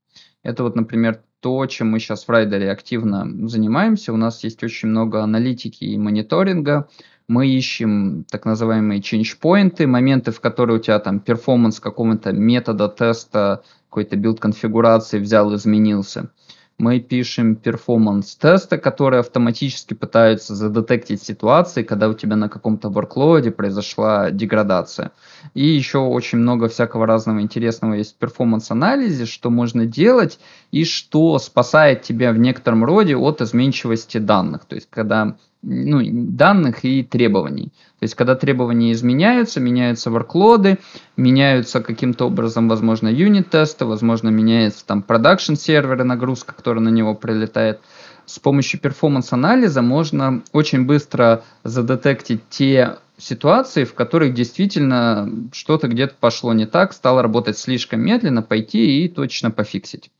[0.44, 4.12] Это вот, например, то, чем мы сейчас в Райдере активно занимаемся.
[4.12, 6.88] У нас есть очень много аналитики и мониторинга.
[7.26, 12.88] Мы ищем так называемые change points, моменты, в которые у тебя там performance какого-то метода
[12.88, 16.30] теста, какой-то build конфигурации взял, изменился
[16.78, 24.30] мы пишем performance-тесты, которые автоматически пытаются задетектить ситуации, когда у тебя на каком-то workload произошла
[24.30, 25.12] деградация.
[25.54, 30.40] И еще очень много всякого разного интересного есть в performance-анализе, что можно делать
[30.72, 34.64] и что спасает тебя в некотором роде от изменчивости данных.
[34.64, 37.72] То есть, когда ну, данных и требований.
[37.98, 40.78] То есть, когда требования изменяются, меняются ворклоды,
[41.16, 47.80] меняются каким-то образом, возможно, unit-тесты, возможно, меняется там production сервер нагрузка, которая на него прилетает.
[48.26, 56.52] С помощью performance-анализа можно очень быстро задетектить те ситуации, в которых действительно что-то где-то пошло
[56.52, 60.10] не так, стало работать слишком медленно, пойти и точно пофиксить.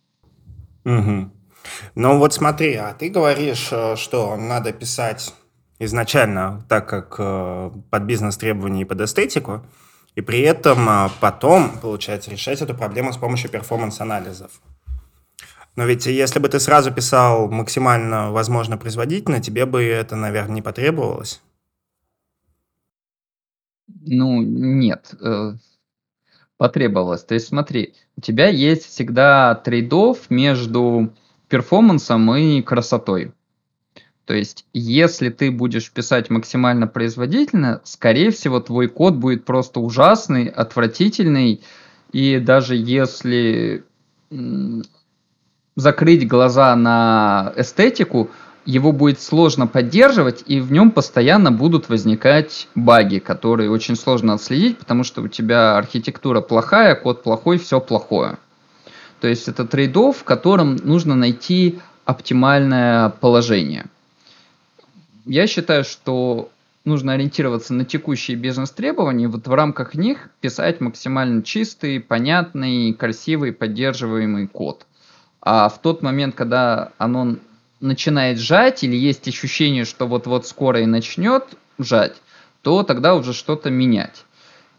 [0.85, 1.31] Угу.
[1.95, 5.35] Ну вот смотри, а ты говоришь, э, что надо писать
[5.79, 9.65] изначально так, как э, под бизнес-требования и под эстетику,
[10.15, 14.51] и при этом э, потом, получается, решать эту проблему с помощью performance-анализов.
[15.77, 20.62] Но ведь если бы ты сразу писал максимально возможно производительно, тебе бы это, наверное, не
[20.62, 21.43] потребовалось.
[24.07, 25.15] Ну, нет,
[26.59, 27.25] потребовалось.
[27.25, 31.12] То есть смотри, у тебя есть всегда трейдов между
[31.55, 33.31] перформансом и красотой.
[34.25, 40.49] То есть, если ты будешь писать максимально производительно, скорее всего, твой код будет просто ужасный,
[40.49, 41.63] отвратительный,
[42.11, 43.85] и даже если
[45.77, 48.31] закрыть глаза на эстетику,
[48.67, 54.79] его будет сложно поддерживать, и в нем постоянно будут возникать баги, которые очень сложно отследить,
[54.79, 58.39] потому что у тебя архитектура плохая, код плохой, все плохое.
[59.25, 63.87] То есть это трейд в котором нужно найти оптимальное положение.
[65.25, 66.51] Я считаю, что
[66.85, 74.47] нужно ориентироваться на текущие бизнес-требования, вот в рамках них писать максимально чистый, понятный, красивый, поддерживаемый
[74.47, 74.85] код.
[75.41, 77.37] А в тот момент, когда оно
[77.81, 81.45] начинает жать или есть ощущение, что вот-вот скоро и начнет
[81.79, 82.16] жать,
[82.61, 84.27] то тогда уже что-то менять.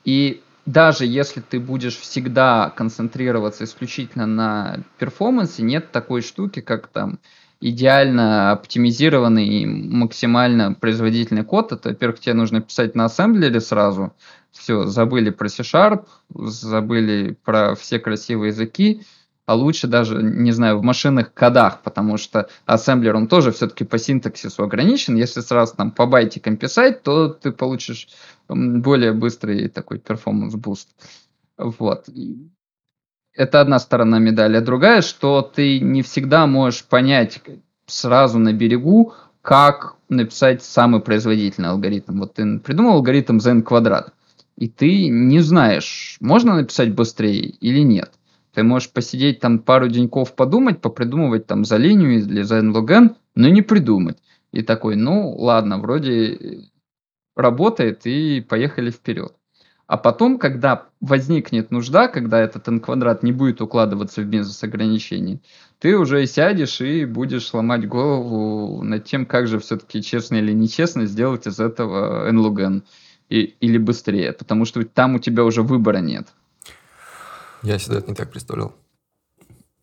[0.03, 7.19] И даже если ты будешь всегда концентрироваться исключительно на перформансе, нет такой штуки, как там
[7.61, 11.71] идеально оптимизированный и максимально производительный код.
[11.71, 14.13] Это, во-первых, тебе нужно писать на ассемблере сразу.
[14.51, 19.03] Все, забыли про C-Sharp, забыли про все красивые языки,
[19.45, 23.97] а лучше даже, не знаю, в машинных кодах, потому что ассемблер, он тоже все-таки по
[23.97, 25.15] синтаксису ограничен.
[25.15, 28.07] Если сразу там по байтикам писать, то ты получишь
[28.47, 30.89] более быстрый такой performance boost.
[31.57, 32.09] Вот.
[33.33, 34.57] Это одна сторона медали.
[34.57, 37.39] А другая, что ты не всегда можешь понять
[37.85, 42.19] сразу на берегу, как написать самый производительный алгоритм.
[42.19, 44.11] Вот ты придумал алгоритм n квадрат,
[44.57, 48.11] и ты не знаешь, можно написать быстрее или нет.
[48.55, 53.15] Ты можешь посидеть там пару деньков подумать, попридумывать там за линию или за n log
[53.35, 54.17] но не придумать.
[54.53, 56.69] И такой, ну ладно, вроде
[57.35, 59.33] работает и поехали вперед.
[59.87, 65.41] А потом, когда возникнет нужда, когда этот n квадрат не будет укладываться в бизнес ограничений,
[65.79, 71.05] ты уже сядешь и будешь ломать голову над тем, как же все-таки честно или нечестно
[71.05, 72.83] сделать из этого n
[73.29, 76.29] и, или быстрее, потому что там у тебя уже выбора нет.
[77.65, 78.75] Я всегда это не так представлял.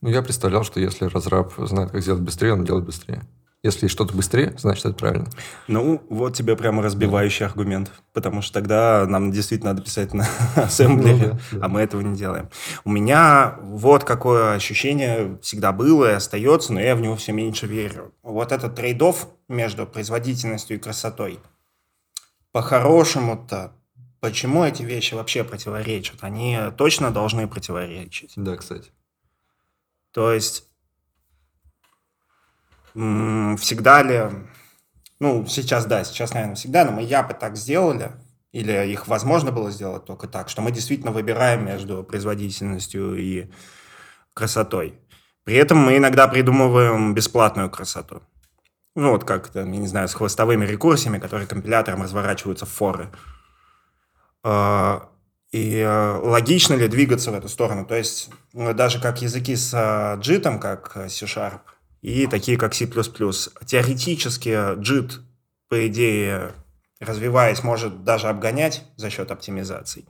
[0.01, 3.22] Ну, я представлял, что если разраб знает, как сделать быстрее, он делает быстрее.
[3.64, 5.28] Если что-то быстрее, значит, это правильно.
[5.66, 7.47] Ну, вот тебе прямо разбивающий да.
[7.47, 7.93] аргумент.
[8.12, 10.26] Потому что тогда нам действительно надо писать на
[10.57, 12.49] ассемблере, ну, да, а мы этого не делаем.
[12.85, 17.66] У меня вот какое ощущение всегда было и остается, но я в него все меньше
[17.66, 18.12] верю.
[18.22, 19.03] Вот этот трейд
[19.49, 21.41] между производительностью и красотой.
[22.53, 23.72] По-хорошему-то
[24.22, 26.18] Почему эти вещи вообще противоречат?
[26.20, 28.34] Они точно должны противоречить.
[28.36, 28.92] Да, кстати.
[30.12, 30.68] То есть
[32.94, 34.30] всегда ли...
[35.18, 38.12] Ну, сейчас, да, сейчас, наверное, всегда, но мы я бы так сделали,
[38.52, 43.50] или их возможно было сделать только так, что мы действительно выбираем между производительностью и
[44.34, 45.00] красотой.
[45.42, 48.22] При этом мы иногда придумываем бесплатную красоту.
[48.94, 53.10] Ну, вот как, я не знаю, с хвостовыми рекурсиями, которые компилятором разворачиваются в форы.
[54.45, 57.84] И э, логично ли двигаться в эту сторону?
[57.84, 61.61] То есть ну, даже как языки с э, JIT, как C-Sharp,
[62.01, 62.86] и такие как C++.
[62.86, 64.49] Теоретически
[64.80, 65.20] JIT,
[65.68, 66.53] по идее,
[67.01, 70.07] развиваясь, может даже обгонять за счет оптимизаций.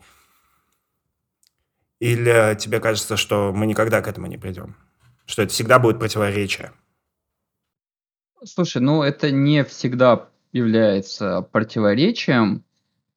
[1.99, 4.76] Или тебе кажется, что мы никогда к этому не придем?
[5.26, 6.72] Что это всегда будет противоречие?
[8.45, 12.64] Слушай, ну это не всегда является противоречием.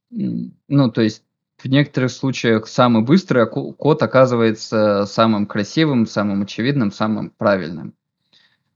[0.10, 1.24] Ну, то есть
[1.58, 7.94] в некоторых случаях самый быстрый код оказывается самым красивым, самым очевидным, самым правильным.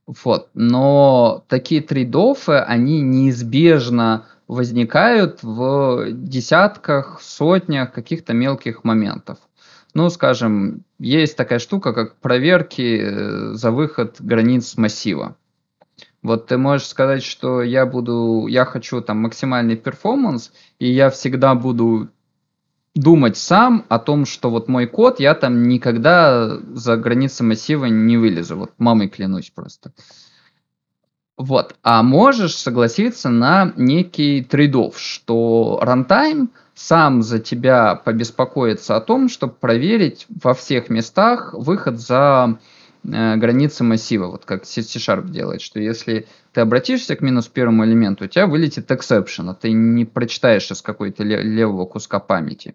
[0.06, 0.48] Вот.
[0.54, 9.38] Но такие трейдофы, они неизбежно возникают в десятках, сотнях каких-то мелких моментов.
[9.94, 15.36] Ну, скажем, есть такая штука, как проверки э, за выход границ массива.
[16.22, 21.54] Вот ты можешь сказать, что я буду, я хочу там максимальный перформанс, и я всегда
[21.54, 22.10] буду
[22.94, 28.16] думать сам о том, что вот мой код, я там никогда за границы массива не
[28.18, 28.56] вылезу.
[28.56, 29.92] Вот мамой клянусь просто.
[31.38, 31.76] Вот.
[31.82, 39.54] А можешь согласиться на некий trade-off, что runtime сам за тебя побеспокоится о том, чтобы
[39.54, 42.58] проверить во всех местах выход за
[43.02, 48.28] границы массива, вот как C-Sharp делает, что если ты обратишься к минус первому элементу, у
[48.28, 52.74] тебя вылетит exception, а ты не прочитаешь из какой-то левого куска памяти.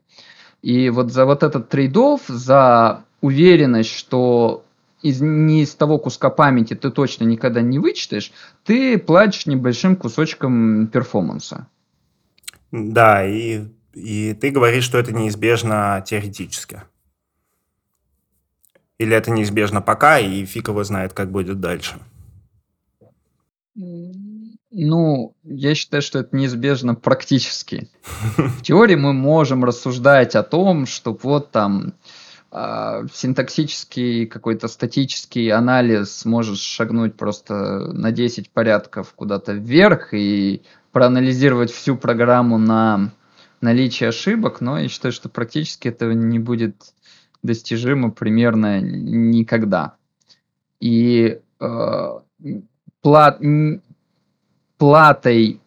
[0.62, 4.66] И вот за вот этот trade-off, за уверенность, что
[5.02, 8.32] из, не из того куска памяти ты точно никогда не вычитаешь,
[8.64, 11.68] ты платишь небольшим кусочком перформанса.
[12.72, 16.82] Да, и, и ты говоришь, что это неизбежно теоретически.
[18.98, 21.96] Или это неизбежно пока, и фиг его знает, как будет дальше.
[23.76, 27.90] Ну, я считаю, что это неизбежно практически.
[28.38, 31.94] В теории мы можем рассуждать о том, что вот там
[32.52, 37.54] э, синтаксический какой-то статический анализ может шагнуть просто
[37.94, 43.12] на 10 порядков куда-то вверх и проанализировать всю программу на
[43.62, 46.76] наличие ошибок, но я считаю, что практически этого не будет
[47.46, 49.96] достижимо примерно никогда.
[50.80, 52.20] И э,
[53.02, 53.42] плат,
[54.78, 55.60] платой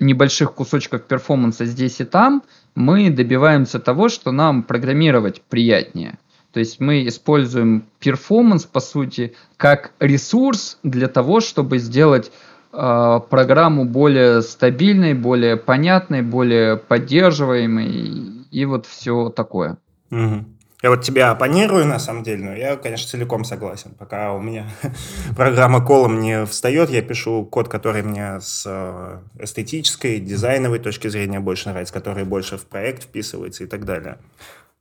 [0.00, 2.42] небольших кусочков перформанса здесь и там
[2.74, 6.18] мы добиваемся того, что нам программировать приятнее.
[6.52, 12.30] То есть мы используем перформанс, по сути, как ресурс для того, чтобы сделать
[12.72, 19.78] э, программу более стабильной, более понятной, более поддерживаемой и вот все такое.
[20.12, 20.44] Угу.
[20.84, 23.92] Я вот тебя оппонирую, на самом деле, но я, конечно, целиком согласен.
[23.98, 24.68] Пока у меня
[25.34, 31.40] программа колом не встает, я пишу код, который мне с э, эстетической, дизайновой точки зрения
[31.40, 34.18] больше нравится, который больше в проект вписывается и так далее.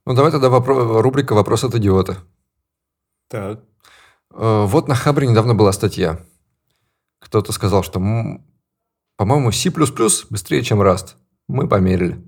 [0.05, 2.17] Ну, давай тогда вопро- рубрика «Вопрос от идиота».
[3.29, 3.61] Так.
[4.33, 6.19] Э, вот на Хабре недавно была статья.
[7.21, 8.01] Кто-то сказал, что,
[9.15, 9.71] по-моему, C++
[10.29, 11.13] быстрее, чем Rust.
[11.47, 12.21] Мы померили.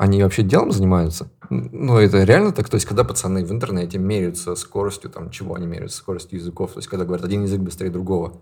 [0.00, 1.30] Они вообще делом занимаются?
[1.50, 2.70] Ну, это реально так?
[2.70, 6.78] То есть, когда пацаны в интернете меряются скоростью, там, чего они меряются, скоростью языков, то
[6.78, 8.40] есть, когда говорят, один язык быстрее другого.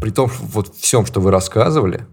[0.00, 2.04] При том, что вот всем, что вы рассказывали,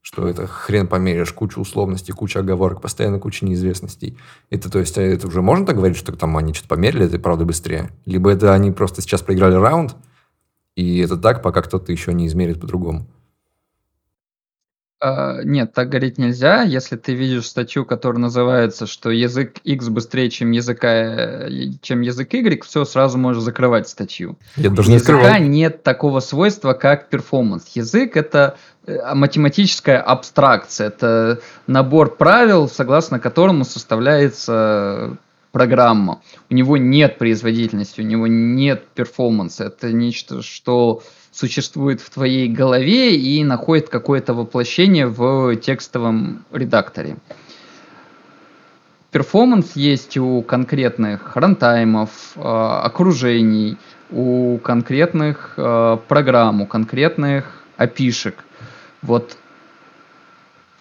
[0.00, 4.18] что это хрен померишь, куча условностей, куча оговорок, постоянно куча неизвестностей.
[4.50, 7.44] Это, то есть, это уже можно так говорить, что там они что-то померили, это правда
[7.44, 7.90] быстрее?
[8.06, 9.94] Либо это они просто сейчас проиграли раунд,
[10.74, 13.06] и это так, пока кто-то еще не измерит по-другому?
[15.02, 16.62] А, нет, так говорить нельзя.
[16.62, 21.48] Если ты видишь статью, которая называется, что язык X быстрее, чем, языка,
[21.80, 24.36] чем язык Y, все, сразу можешь закрывать статью.
[24.56, 25.40] Я даже У языка открывал.
[25.42, 27.68] нет такого свойства, как перформанс.
[27.74, 30.88] Язык— это э, математическая абстракция.
[30.88, 35.16] Это набор правил, согласно которому составляется
[35.50, 36.20] программа.
[36.50, 39.64] У него нет производительности, у него нет перформанса.
[39.64, 47.16] Это нечто, что существует в твоей голове и находит какое-то воплощение в текстовом редакторе.
[49.10, 53.76] Перформанс есть у конкретных рантаймов, э, окружений,
[54.10, 58.44] у конкретных э, программ, у конкретных опишек.
[59.02, 59.36] Вот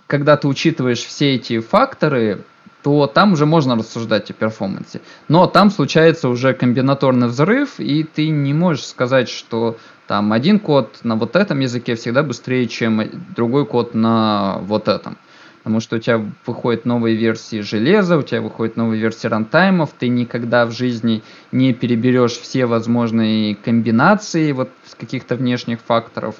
[0.05, 2.43] когда ты учитываешь все эти факторы,
[2.83, 5.01] то там уже можно рассуждать о перформансе.
[5.27, 9.77] Но там случается уже комбинаторный взрыв, и ты не можешь сказать, что
[10.09, 12.99] там один код на вот этом языке всегда быстрее, чем
[13.35, 15.19] другой код на вот этом.
[15.59, 20.07] Потому что у тебя выходят новые версии железа, у тебя выходят новые версии рантаймов, ты
[20.07, 26.37] никогда в жизни не переберешь все возможные комбинации вот с каких-то внешних факторов.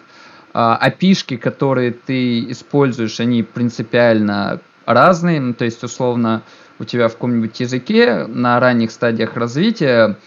[0.51, 6.41] А, опишки, которые ты используешь, они принципиально разные, ну, то есть, условно,
[6.80, 10.17] у тебя в каком-нибудь языке на ранних стадиях развития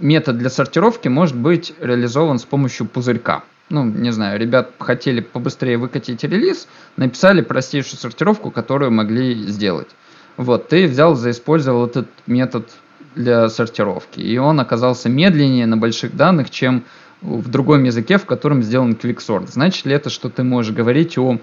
[0.00, 3.44] метод для сортировки может быть реализован с помощью пузырька.
[3.70, 9.88] Ну, не знаю, ребят хотели побыстрее выкатить релиз, написали простейшую сортировку, которую могли сделать.
[10.36, 12.70] Вот, ты взял, заиспользовал этот метод
[13.14, 16.84] для сортировки, и он оказался медленнее на больших данных, чем
[17.20, 19.48] в другом языке, в котором сделан quicksort.
[19.50, 21.38] Значит ли это, что ты можешь говорить о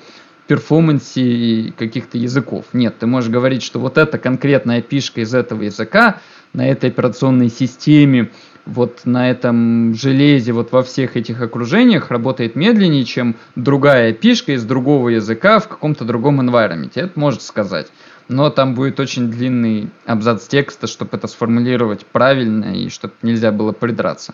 [0.48, 2.66] перформансе каких-то языков?
[2.74, 6.22] Нет, ты можешь говорить, что вот эта конкретная пишка из этого языка
[6.54, 8.32] на этой операционной системе,
[8.66, 14.64] вот на этом железе, вот во всех этих окружениях работает медленнее, чем другая пишка из
[14.64, 16.91] другого языка в каком-то другом environment.
[16.96, 17.88] Это может сказать.
[18.28, 23.72] Но там будет очень длинный абзац текста, чтобы это сформулировать правильно и чтобы нельзя было
[23.72, 24.34] придраться.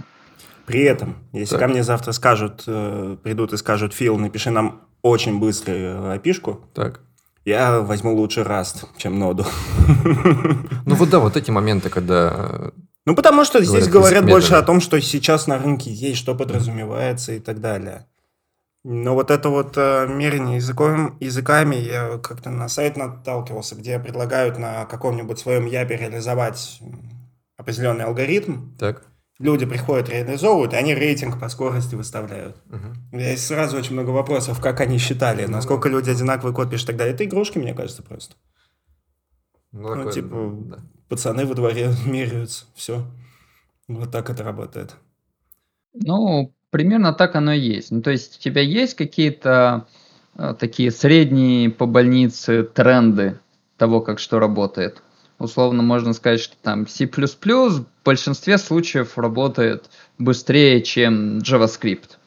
[0.66, 1.60] При этом, если так.
[1.60, 7.02] ко мне завтра скажут, э, придут и скажут, Фил, напиши нам очень быструю опишку, так.
[7.46, 9.46] я возьму лучше Rust, чем ноду.
[10.86, 12.72] Ну вот да, вот эти моменты, когда...
[13.06, 17.34] Ну потому что здесь говорят больше о том, что сейчас на рынке есть, что подразумевается
[17.34, 18.08] и так далее.
[18.84, 24.58] Но вот это вот э, мерение языком, языками, я как-то на сайт наталкивался, где предлагают
[24.58, 26.82] на каком-нибудь своем ябе реализовать
[27.58, 28.76] определенный алгоритм.
[28.80, 29.04] Так
[29.42, 32.58] люди приходят, реализовывают, и они рейтинг по скорости выставляют.
[32.70, 33.20] Угу.
[33.20, 36.88] Есть сразу очень много вопросов, как они считали, ну, насколько люди одинаковый код пишут и
[36.88, 37.14] так далее.
[37.14, 38.36] Это игрушки, мне кажется, просто.
[39.72, 40.78] Ну, ну такое, типа, да.
[41.10, 43.06] пацаны во дворе меряются, все.
[43.88, 44.96] Вот так это работает.
[45.94, 47.92] Ну, примерно так оно и есть.
[47.92, 49.88] Ну, то есть у тебя есть какие-то
[50.38, 53.40] э, такие средние по больнице тренды
[53.78, 55.02] того, как что работает?
[55.42, 62.18] Условно можно сказать, что там C++ в большинстве случаев работает быстрее, чем JavaScript.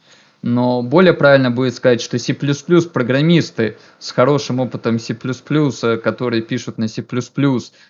[0.43, 6.87] Но более правильно будет сказать, что C++ программисты с хорошим опытом C++, которые пишут на
[6.87, 7.03] C++,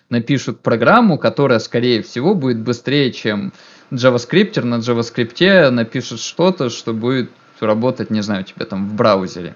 [0.09, 3.51] напишут программу, которая, скорее всего, будет быстрее, чем
[3.91, 9.55] JavaScript на JavaScript напишет что-то, что будет работать, не знаю, у тебя там в браузере.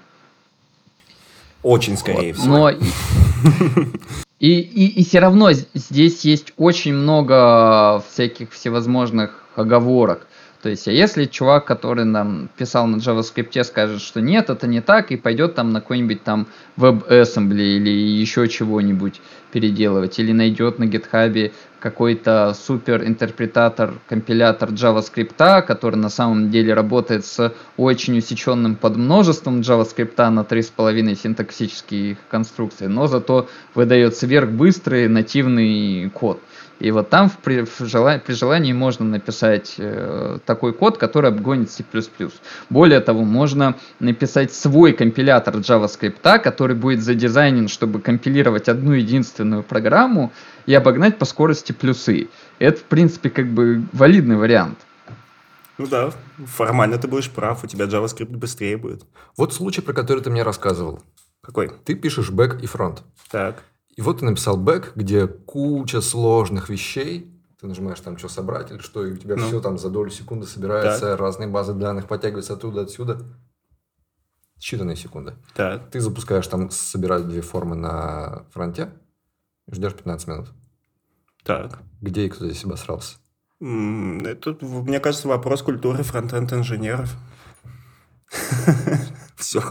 [1.62, 2.40] Очень скорее вот.
[2.40, 2.70] всего.
[2.70, 2.72] Но
[4.40, 10.26] И, и, и все равно здесь есть очень много всяких всевозможных оговорок.
[10.62, 14.80] То есть, а если чувак, который нам писал на JavaScript, скажет, что нет, это не
[14.80, 19.20] так, и пойдет там на какой-нибудь там WebAssembly или еще чего-нибудь
[19.52, 27.24] переделывать, или найдет на GitHub какой-то супер интерпретатор, компилятор JavaScript, который на самом деле работает
[27.24, 36.40] с очень усеченным подмножеством JavaScript на 3,5 синтаксических конструкций, но зато выдает сверхбыстрый нативный код.
[36.80, 41.70] И вот там при, в желании, при желании можно написать э, такой код, который обгонит
[41.70, 41.84] C++.
[42.70, 50.32] Более того, можно написать свой компилятор JavaScript, который будет задизайнен, чтобы компилировать одну единственную программу
[50.64, 52.28] и обогнать по скорости плюсы.
[52.58, 54.78] Это, в принципе, как бы валидный вариант.
[55.76, 56.12] Ну да,
[56.46, 59.04] формально ты будешь прав, у тебя JavaScript быстрее будет.
[59.36, 61.00] Вот случай, про который ты мне рассказывал.
[61.42, 61.70] Какой?
[61.84, 63.02] Ты пишешь бэк и фронт.
[63.30, 63.64] Так.
[63.96, 67.30] И вот ты написал бэк, где куча сложных вещей,
[67.60, 69.46] ты нажимаешь там, что собрать или что, и у тебя ну.
[69.46, 71.20] все там за долю секунды собирается, так.
[71.20, 73.18] разные базы данных подтягиваются оттуда, отсюда.
[74.58, 75.34] Считанные секунды.
[75.54, 75.90] Так.
[75.90, 78.92] Ты запускаешь там, собирать две формы на фронте,
[79.70, 80.48] ждешь 15 минут.
[81.44, 81.82] Так.
[82.00, 83.16] Где и кто здесь обосрался?
[83.60, 87.14] Это, мне кажется, вопрос культуры frontend инженеров.
[89.36, 89.62] Все.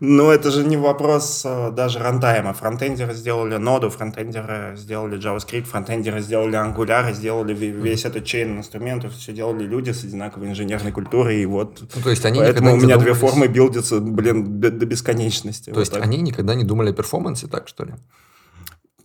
[0.00, 2.52] Но это же не вопрос э, даже рантайма.
[2.52, 9.32] Фронтендеры сделали ноду, фронтендеры сделали JavaScript, фронтендеры сделали Angular, сделали весь этот чейн инструментов, все
[9.32, 12.96] делали люди с одинаковой инженерной культурой, и вот ну, то есть они поэтому у меня
[12.96, 15.70] две формы билдятся, блин, до, бесконечности.
[15.70, 16.02] То вот есть так.
[16.02, 17.94] они никогда не думали о перформансе, так что ли?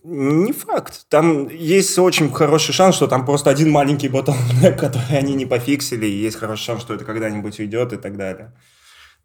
[0.02, 1.06] Не факт.
[1.08, 6.06] Там есть очень хороший шанс, что там просто один маленький bottleneck, который они не пофиксили,
[6.06, 8.52] и есть хороший шанс, что это когда-нибудь уйдет и так далее.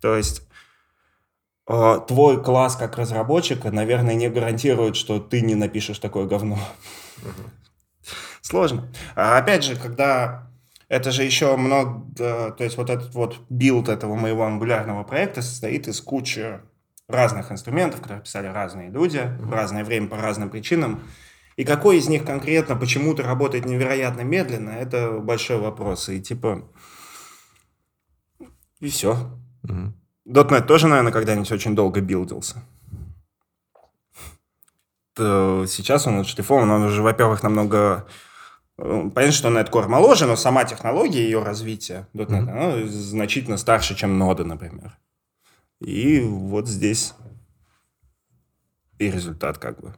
[0.01, 0.41] То есть
[1.66, 6.59] твой класс как разработчика, наверное, не гарантирует, что ты не напишешь такое говно.
[8.41, 8.91] Сложно.
[9.16, 10.51] А опять же, когда
[10.88, 15.88] это же еще много, то есть вот этот вот build этого моего ангулярного проекта состоит
[15.88, 16.59] из кучи
[17.07, 21.01] разных инструментов, которые писали разные люди в разное время по разным причинам.
[21.55, 26.09] И какой из них конкретно почему-то работает невероятно медленно, это большой вопрос.
[26.09, 26.70] И типа...
[28.80, 29.39] И все.
[29.63, 29.93] Угу.
[30.28, 32.63] .NET тоже, наверное, когда-нибудь очень долго билдился.
[35.17, 38.05] Сейчас он отшлифован, он уже, во-первых, намного...
[38.78, 42.51] Э, понятно, что .NET Core моложе, но сама технология ее развития .NET, mm-hmm.
[42.51, 44.97] она значительно старше, чем нода, например.
[45.80, 47.13] И вот здесь
[48.99, 49.93] и результат как бы.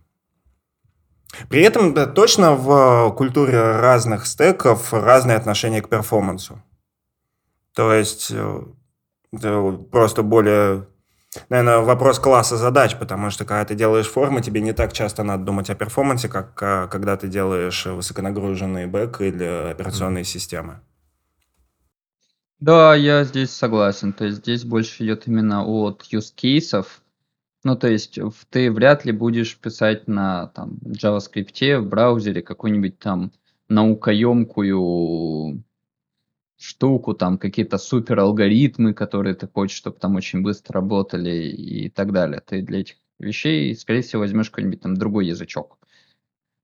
[1.49, 6.61] При этом да, точно в культуре разных стеков разные отношения к перформансу.
[7.73, 8.63] То есть э,
[9.31, 10.87] это просто более,
[11.49, 15.43] наверное, вопрос класса задач, потому что когда ты делаешь формы, тебе не так часто надо
[15.43, 20.27] думать о перформансе, как а, когда ты делаешь высоконагруженный бэк или операционные mm-hmm.
[20.27, 20.79] системы.
[22.59, 24.13] Да, я здесь согласен.
[24.13, 27.03] То есть здесь больше идет именно от use кейсов.
[27.63, 28.19] Ну, то есть
[28.49, 33.31] ты вряд ли будешь писать на там, JavaScript в браузере какую-нибудь там
[33.69, 35.63] наукоемкую
[36.57, 42.11] штуку, там какие-то супер алгоритмы, которые ты хочешь, чтобы там очень быстро работали и так
[42.11, 42.41] далее.
[42.45, 45.77] Ты для этих вещей, скорее всего, возьмешь какой-нибудь там другой язычок.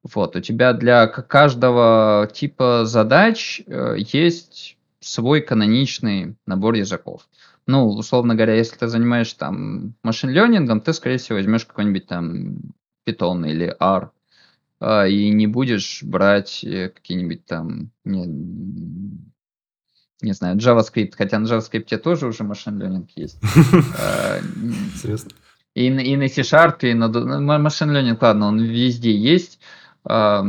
[0.03, 7.29] Вот, у тебя для каждого типа задач э, есть свой каноничный набор языков.
[7.67, 12.57] Ну, условно говоря, если ты занимаешься там машин-лернингом, ты, скорее всего, возьмешь какой-нибудь там
[13.05, 14.11] Python или R,
[14.81, 18.25] э, и не будешь брать э, какие-нибудь там, не,
[20.23, 23.37] не знаю, JavaScript, хотя на JavaScript тоже уже машин-лернинг есть.
[23.99, 24.39] Э,
[25.01, 25.31] Серьезно?
[25.75, 29.59] И, и на C-Sharp, и на машин learning, ладно, он везде есть.
[30.05, 30.43] Да.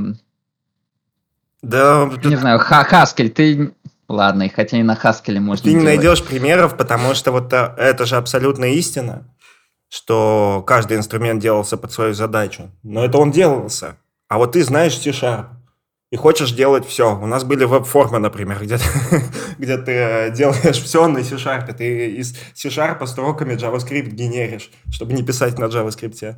[1.63, 3.73] Не знаю, Haskell, ты
[4.09, 5.97] Ладно, хотя и на Haskell можно Ты не делать.
[5.97, 9.25] найдешь примеров, потому что вот э, это же абсолютная истина,
[9.89, 12.71] что каждый инструмент делался под свою задачу.
[12.83, 13.97] Но это он делался.
[14.29, 15.47] А вот ты знаешь C-Sharp
[16.15, 17.19] и хочешь делать все.
[17.19, 18.79] У нас были веб-формы, например, где,
[19.59, 21.73] где ты э, делаешь все на C-Sharp.
[21.73, 26.37] Ты из C-Sharp строками JavaScript генеришь, чтобы не писать на JavaScript.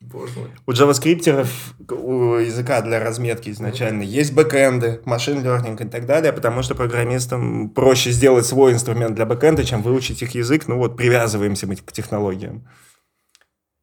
[0.00, 0.50] Боже мой.
[0.64, 1.48] У JavaScript,
[1.90, 7.70] у языка для разметки изначально есть бэкэнды, машин learning и так далее, потому что программистам
[7.70, 10.68] проще сделать свой инструмент для бэкэнда, чем выучить их язык.
[10.68, 12.68] Ну вот, привязываемся мы к технологиям.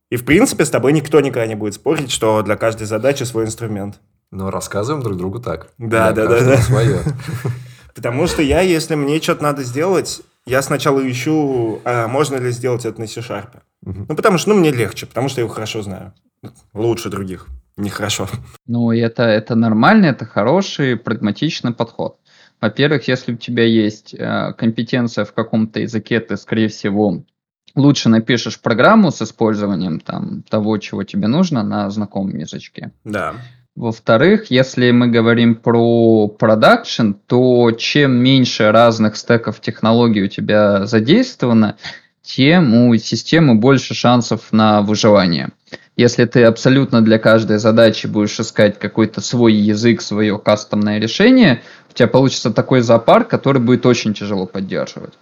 [0.10, 3.44] И, в принципе, с тобой никто никогда не будет спорить, что для каждой задачи свой
[3.44, 4.00] инструмент.
[4.34, 5.68] Но рассказываем друг другу так.
[5.78, 6.44] Да, да, да.
[6.44, 6.58] да.
[6.58, 7.00] Свое.
[7.96, 12.84] Потому что я, если мне что-то надо сделать, я сначала ищу, а можно ли сделать
[12.84, 13.62] это на C-Sharp.
[13.86, 14.06] Угу.
[14.10, 16.14] Ну, потому что ну, мне легче, потому что я его хорошо знаю.
[16.74, 17.48] Лучше других.
[17.78, 18.28] Нехорошо.
[18.66, 22.18] Ну, это, это нормально, это хороший, прагматичный подход.
[22.60, 27.24] Во-первых, если у тебя есть э, компетенция в каком-то языке, ты, скорее всего,
[27.76, 32.92] лучше напишешь программу с использованием там, того, чего тебе нужно на знакомом язычке.
[33.04, 33.36] Да.
[33.76, 41.78] Во-вторых, если мы говорим про продакшн, то чем меньше разных стеков технологий у тебя задействовано,
[42.22, 45.50] тем у системы больше шансов на выживание.
[45.98, 51.94] Если ты абсолютно для каждой задачи будешь искать какой-то свой язык, свое кастомное решение, у
[51.94, 55.14] тебя получится такой зоопарк, который будет очень тяжело поддерживать.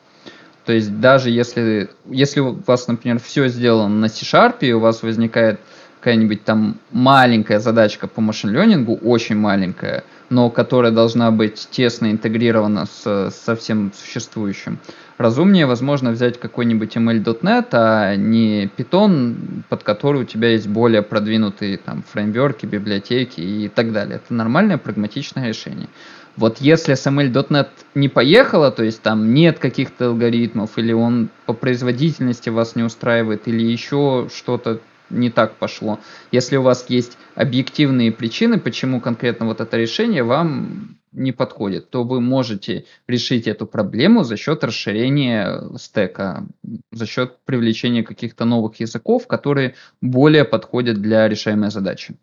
[0.65, 5.03] То есть даже если, если у вас, например, все сделано на C-Sharp, и у вас
[5.03, 5.59] возникает
[6.01, 13.29] какая-нибудь там маленькая задачка по машин-ленингу, очень маленькая, но которая должна быть тесно интегрирована с,
[13.29, 14.79] со всем существующим.
[15.19, 19.35] Разумнее, возможно, взять какой-нибудь ML.NET, а не Python,
[19.69, 24.15] под который у тебя есть более продвинутые там фреймворки, библиотеки и так далее.
[24.15, 25.87] Это нормальное прагматичное решение.
[26.35, 31.53] Вот если с ML.NET не поехало, то есть там нет каких-то алгоритмов, или он по
[31.53, 34.79] производительности вас не устраивает, или еще что-то
[35.11, 35.99] не так пошло.
[36.31, 42.03] Если у вас есть объективные причины, почему конкретно вот это решение вам не подходит, то
[42.03, 46.45] вы можете решить эту проблему за счет расширения стека,
[46.91, 52.15] за счет привлечения каких-то новых языков, которые более подходят для решаемой задачи.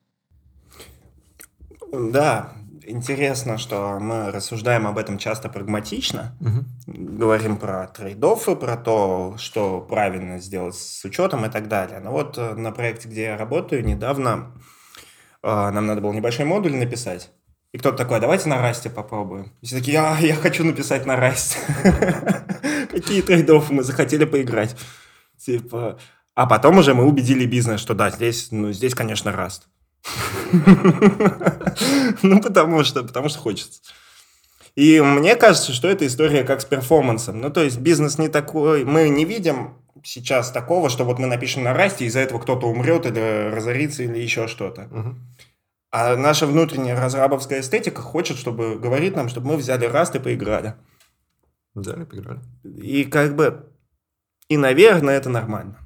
[1.93, 2.53] Да,
[2.89, 6.65] интересно, что мы рассуждаем об этом часто прагматично, угу.
[6.87, 12.01] говорим про трейдофы, про то, что правильно сделать с учетом и так далее.
[12.01, 14.53] Но вот э, на проекте, где я работаю, недавно
[15.43, 17.31] э, нам надо было небольшой модуль написать.
[17.73, 19.53] И кто-то такой, «А давайте на расте попробуем.
[19.61, 21.59] И все такие, я, я хочу написать на расте.
[22.91, 24.75] Какие трейдофы мы захотели поиграть.
[25.37, 25.99] Типа,
[26.35, 29.69] а потом уже мы убедили бизнес, что да, здесь, ну, здесь, конечно, раст.
[32.23, 33.81] Ну, потому что, потому что хочется.
[34.75, 37.41] И мне кажется, что эта история как с перформансом.
[37.41, 38.85] Ну, то есть бизнес не такой...
[38.85, 39.75] Мы не видим
[40.05, 44.19] сейчас такого, что вот мы напишем на расте, из-за этого кто-то умрет или разорится, или
[44.19, 44.89] еще что-то.
[45.91, 50.75] А наша внутренняя разрабовская эстетика хочет, чтобы говорит нам, чтобы мы взяли раст и поиграли.
[51.75, 52.41] Взяли, поиграли.
[52.65, 53.73] И как бы...
[54.49, 55.79] И, наверное, это нормально.